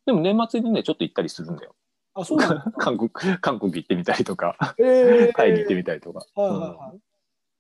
[0.07, 1.75] でも年末にね、ちょっと行ったりするんだよ。
[2.15, 2.73] あ、そうなんだ。
[2.79, 6.25] 韓国、韓国行ってみたりとか、えータイに行ってみたりとか。
[6.35, 7.01] はいはいはい。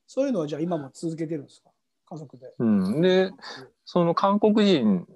[0.06, 1.70] そういうのはじゃあ今も続けてるんですか？
[2.06, 2.54] 家族で。
[2.58, 3.00] うん。
[3.02, 3.30] で、
[3.84, 5.06] その韓国人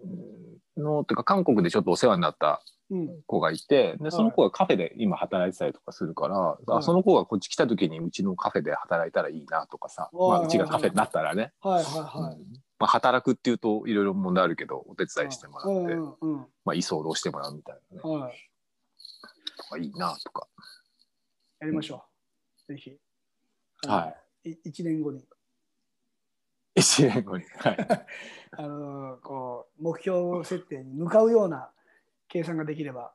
[0.76, 2.71] の、てか韓国でちょっとお世話になったうん。
[3.26, 12.36] 子がいて、で、その子がカフェで今働いてたりとかするから、はいあその子がこっち来た時にうちのカフェで働いたらいいなとかさ、まあ、はいうちがカフェになったらね、はいはいはい。
[12.36, 12.46] うん
[12.78, 18.20] まあ、働くっていうといろいろ問題あるけど、お手伝いしてもらって、うんうんまあ、居候してもらうみたいなね、うん。
[18.20, 18.50] はい。
[19.56, 20.48] とかいいなとか。
[21.60, 22.04] やりましょ
[22.68, 22.72] う。
[22.72, 22.96] ぜひ。。
[23.86, 24.12] は
[24.44, 25.24] いい1年後に。
[26.74, 27.44] 一年後に。
[27.58, 27.76] はい。
[28.58, 31.70] あのーこう目標設定に向かうような
[32.32, 33.12] 計算ができれば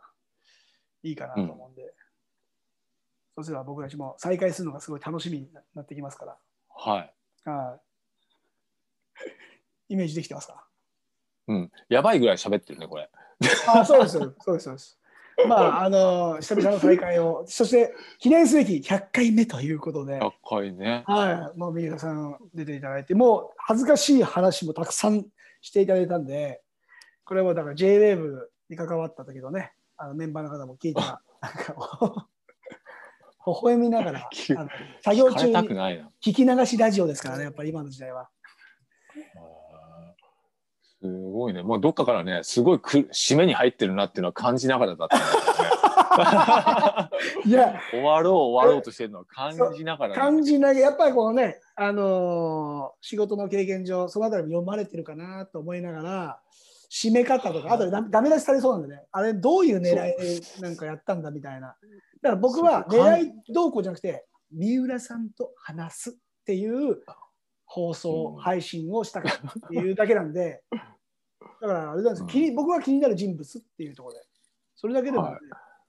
[1.01, 1.91] いいかなと思うんで、
[3.36, 6.38] そうすれば僕たちも再開するのがすごい楽しみになってきますから、
[6.70, 7.13] はい。
[7.49, 7.80] は
[9.89, 9.93] い。
[9.93, 10.68] イメージできてますか？
[11.47, 11.72] うん。
[11.89, 13.09] やばいぐらい喋ってるね、これ。
[13.68, 14.99] あそうですよ、そうです、そうです。
[15.47, 21.03] まあ、あのー久々の再開を、そして記念すべき100回目ということで、高いね。
[21.07, 25.26] はい、もう三浦さん出ていただいて、もう恥ずかしい話もたくさん
[25.61, 26.61] していただいたんで、
[27.24, 32.28] これはだから JWAVE に関わった時のね、あのメンバーの方も聞いたら、なんか
[33.47, 34.70] 微笑みながら、 あの
[35.01, 35.53] 作業中に。
[35.53, 38.30] 聞き流しラジオですからね、やっぱり今の時代は。
[40.99, 41.63] すごいね。
[41.63, 45.26] もうどっかからね、すごいく締めに入ってるなっていうのは感じながらだったんだ
[47.45, 47.80] いや。
[47.91, 56.41] 終わろう終わろうとしてるのは感じながら、感じなげ、やっぱりこのね、あのー仕事の経験上、そのあたりも読まれてるかなと思いながら、
[56.90, 61.76] 締め方とか、あとでダダメ出しされそうなんでね、あれどういう狙いでなんかやったんだみたいな。
[62.22, 66.14] だから僕は狙いどうこうじゃなくて、三浦さんと話すっ
[66.46, 67.02] ていう
[67.66, 72.32] 放送、うん配信をしたかっていうだけなんで、だからあれなんですよ、うん。
[72.32, 74.22] 気に僕は気になる人物っていうところで、
[74.76, 75.40] それだけでも、はい。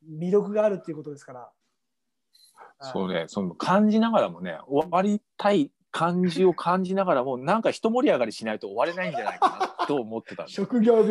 [0.09, 1.51] 魅力があるっていうことですから。
[2.81, 11.11] そうね、その感じながらもね、終わりたい感じを感じながらも、なんか一盛り上がりしないと終われないんじゃないかなと思ってた職業病。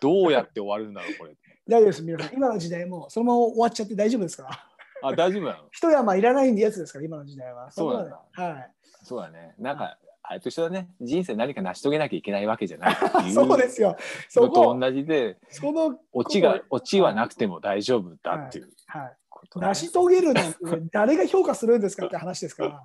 [0.00, 1.36] どうやって終わるんだろう、これ。
[1.66, 2.34] 大丈夫です、皆さん。
[2.34, 4.42] 今の時代もそのまま終わっちゃって大丈夫ですか？
[4.44, 5.08] ら。
[5.08, 5.58] あ、大丈夫なの？
[5.70, 7.70] 一山いらないんでやつですから、今の時代は。
[7.70, 8.70] そうだこまではい。
[9.02, 9.54] そうだね。
[9.58, 10.88] なんか、あれと一緒だね。
[11.00, 13.96] 人生何か成し遂げなきゃいけないわけじゃないっていうそうですよ。
[14.30, 18.72] そのとこ、同じで、その、オチが、オチはなくても大丈夫だっていうはい。
[18.72, 19.16] ことだね
[19.54, 20.58] 成し遂げるなんて
[20.92, 22.84] 誰が評価するんですかって話ですか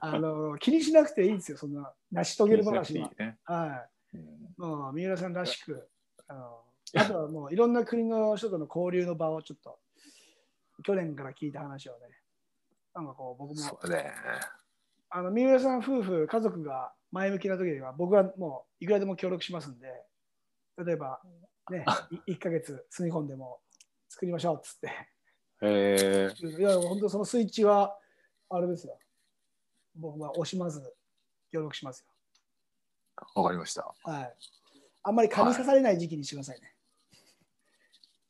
[0.00, 3.08] あの気にしなくていいんですよ、そんな成し遂げる話は。
[3.08, 4.16] いいねはい。
[4.16, 5.88] うんもう三浦さんらしく、
[6.28, 6.60] あの
[6.94, 9.78] あとはもういろんな国の人との交流の場をちょっと、
[10.82, 11.98] 去年から聞いた話をね、
[12.94, 14.12] なんかこう、僕も、そうだね。
[15.10, 19.88] あの三浦さん夫婦、家族が前向きな時には、僕はもういくらでも協力しますんで、
[20.78, 21.20] 例えば、
[21.70, 21.84] ね、
[22.26, 23.60] 1ヶ月住み込んでも
[24.08, 24.90] 作りましょうっつって。
[25.62, 26.46] へえ。
[26.58, 27.96] いや、本当そのスイッチは、
[28.48, 28.98] あれですよ。
[29.96, 30.94] 僕は惜しまず
[31.50, 32.06] 協力しますよ。
[33.34, 33.94] わかりました。
[34.04, 34.34] はい。
[35.02, 36.72] あんまり蚊に刺されない時期にしてくださいね。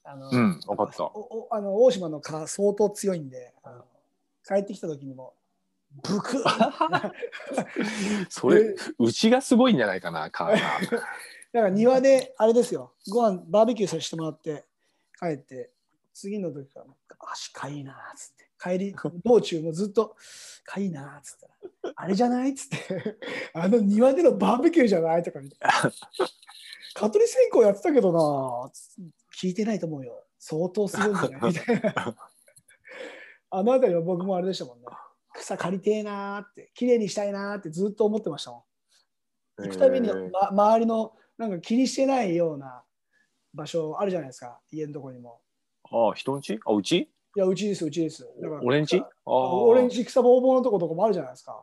[0.05, 1.03] あのうん、わかった。
[1.05, 3.85] おおあの大島の蚊相当強いんで、あの
[4.47, 5.35] 帰ってきた時にも、
[6.03, 7.11] ブクッ
[8.31, 11.11] それ、うちがすごいんじゃないかな、カーだか
[11.53, 14.65] ら庭で、あれですよ、ご飯バーベキューさせてもらって、
[15.19, 15.73] 帰って、
[16.19, 16.87] 次の時から、
[17.31, 20.17] 足かいいなっつって、帰り、 道中もずっと、
[20.65, 21.39] かいいなっつっ
[21.83, 23.19] たら、あれじゃないっつって、
[23.53, 25.59] あの庭でのバーベキューじゃないとか言って、
[26.95, 28.73] 蚊取り線香やってたけどな
[29.39, 30.25] 聞いてないと思うよ。
[30.39, 31.53] 相当すごいんじゃない？
[31.53, 32.17] みたいな。
[33.51, 34.87] あの辺りは僕もあれでしたもんね。
[35.35, 38.65] 草刈りてえなーって、綺麗にしたいなーってずっと思ってましたも
[39.59, 39.63] ん。
[39.65, 42.83] 行くたびに、ま、周りのなんか気にしてないような
[43.53, 45.43] 場所あるじゃないですか、家のところにも。
[45.91, 46.59] あ、人んち？
[46.65, 46.93] あ、うち？
[46.93, 48.27] いや、うちです、うちです。
[48.41, 48.99] だから俺んち？
[48.99, 51.63] ああ俺んち草ぼうぼうのとことかもあるじゃないですか。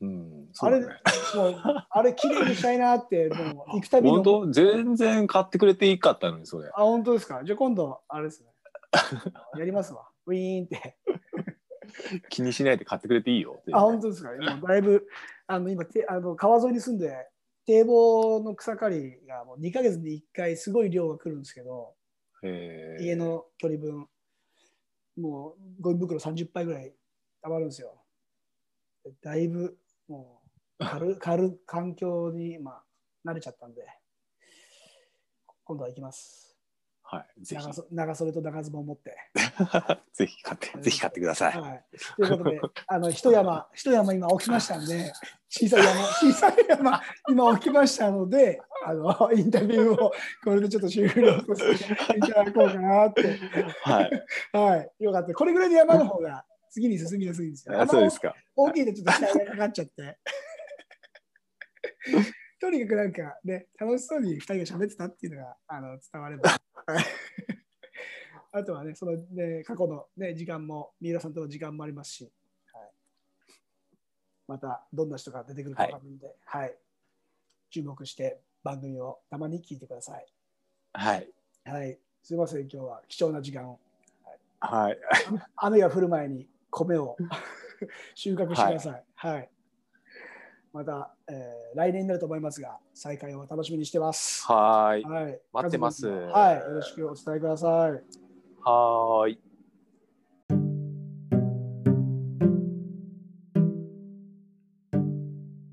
[0.00, 0.48] うん。
[0.58, 0.86] あれ、ね
[1.34, 4.24] もう、あれ、綺麗にしたいなって、もう行くたびに本。
[4.24, 4.52] 当？
[4.52, 6.68] 全然買ってくれていいかったのに、それ。
[6.68, 7.42] あ、本当ですか？
[7.44, 8.48] じゃあ今度、あれですね。
[9.58, 10.08] やりますわ。
[10.26, 10.96] ウィーンって。
[12.28, 13.62] 気にしないで買ってくれていいよ。
[13.72, 14.30] あ、本当ですか？
[14.34, 15.06] 今だいぶ、
[15.46, 17.28] あの、今、てあの川沿いに住んで、
[17.66, 21.94] 堤防の草刈りがもう2ヶ月に1回すごい量が来るんですけど、
[23.00, 24.06] 家の距離分、
[25.16, 26.94] もうゴミ袋30杯ぐらい
[27.40, 28.02] たまるんですよ。
[29.22, 29.78] だいぶ
[30.08, 30.42] も
[30.78, 32.82] う軽る 軽る環境に今
[33.24, 33.86] 慣れちゃったんで、
[35.64, 36.53] 今度は行きます。
[37.14, 37.44] はい。
[37.44, 39.16] ぜひ長、袖と長ズボンを持って。
[40.12, 41.60] ぜひ買って、ぜひ買ってください。
[41.60, 41.84] はい、
[42.16, 45.12] ということで、あの一山、 一山今起きましたんで、
[45.48, 50.12] 小さい山、小さい山、今起きましたので、あのインタビューを
[50.42, 53.38] これでちょっと終了させていただこうかなって。
[53.82, 54.10] はい。
[54.52, 55.32] はい、よかった。
[55.34, 57.80] これぐらいで山の方が次に進みやすいんですよ。
[57.80, 58.34] あそうですか。
[58.56, 60.18] 大きいとちょっと期待がかかっちゃって。
[62.64, 66.50] とにかくなんかね、楽しそうに2人が喋ってたっていうのがあの伝われば。
[68.52, 72.32] あとはね、そのね、過去の、ね、時間も、三浦さんとの時間もありますし、
[72.72, 72.90] はい、
[74.48, 76.74] またどんな人が出てくるかわかんないので、はい、
[77.68, 80.26] 注目して番組をたまに聞いてください。
[80.94, 81.30] はい。
[81.64, 83.78] はい、すいません、今日は貴重な時間を。
[84.60, 84.98] はい。
[85.56, 87.14] 雨が降る前に米を
[88.14, 89.04] 収穫してください。
[89.16, 89.50] はい。
[90.74, 94.44] また、えー来年になると思いますが、再開を楽しみにしてます。
[94.46, 95.02] はい。
[95.04, 95.40] はい。
[95.52, 96.56] 待ってますはい。
[96.56, 97.70] よろしくお伝えください。
[98.62, 99.38] はーい。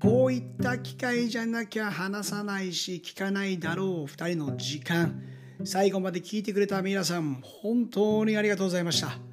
[0.00, 5.20] こういった機会じゃなきゃ話さないし聞かないだろう2人の時間
[5.64, 9.31] 最後まで聞いてくれた皆さん本当にありがとうございました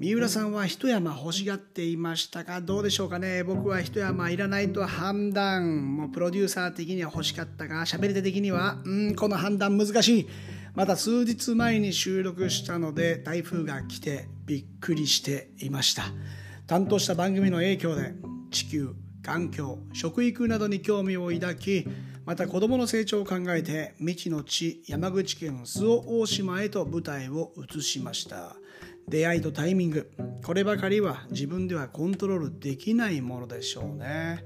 [0.00, 3.42] 三浦さんは一山欲しがっていましたがどうでしょうかね？
[3.42, 10.28] 僕は一山いらないと判断もうプロデューサー的には欲しかったが喋り手的にはうんこの判断難しい。
[10.76, 16.04] また数日前に収録したので台風が来てびっくりしていました。
[16.68, 18.12] 担当した番組の影響で
[18.52, 18.94] 地球
[19.24, 21.88] 環境食育などに興味を抱き
[22.24, 28.54] また子どもの成長を考えて未知の地山口県周防大島へと舞台を移しました。
[29.08, 30.10] 出会いとタイミング。
[30.44, 34.44] こればかりは自分ではコントロールできないものでしょうね。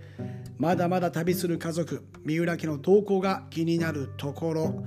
[0.59, 2.05] まだまだ旅する家族。
[2.25, 4.85] 三浦家の動向が気になるところ。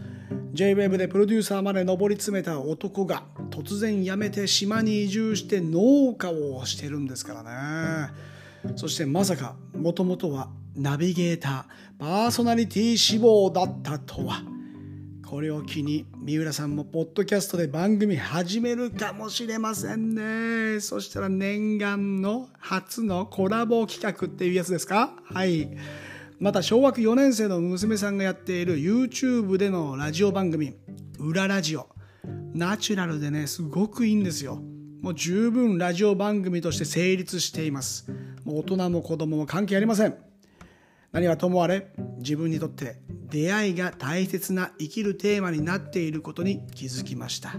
[0.53, 8.13] JWEB でプロデューサーまで上り詰めた男が突然辞めて島に移住して農家をしてるんですからね。
[8.77, 14.54] そしてまさかもともとはナビゲーターパーソナリティ志望だったとは。
[15.25, 20.79] これを機に三浦さんもポッドキャストで番組始めるかもしれませんね。
[20.79, 25.13] そしたら念願の初のコラボ企画っていうやつですか？
[25.25, 25.69] はい。
[26.39, 30.75] また小学4年生の娘さんがやっている YouTube でのラジオ番組
[31.19, 31.89] 「裏ラジオ」
[32.53, 34.61] ナチュラルでねすごくいいんですよ。
[35.01, 38.09] もう十分ラジオ番組として成立しています。
[38.43, 40.15] もう大人も子供も関係ありません。
[41.15, 41.87] 何はともあれ
[42.17, 42.97] 自分にとって
[43.29, 47.53] 出会いが大切な生きるテーマになっていることに気づきました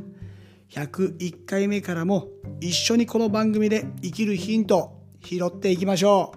[0.69, 2.29] 101回目からも
[2.61, 6.35] 一緒にこの番組で生きるヒント拾っていきましょ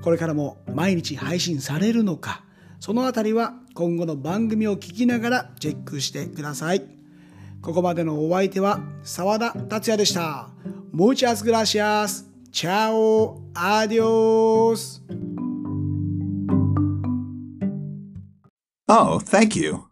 [0.00, 2.42] うこれからも毎日配信されるのか
[2.80, 6.82] そのあたりは今後の番組を聞きながらチェックしてください
[7.62, 10.50] ここまでのお相手は澤田達也でした
[10.92, 12.24] Muchas gracias.
[12.50, 13.40] Chao.
[13.54, 15.00] Adios.
[18.92, 19.89] Oh, thank you.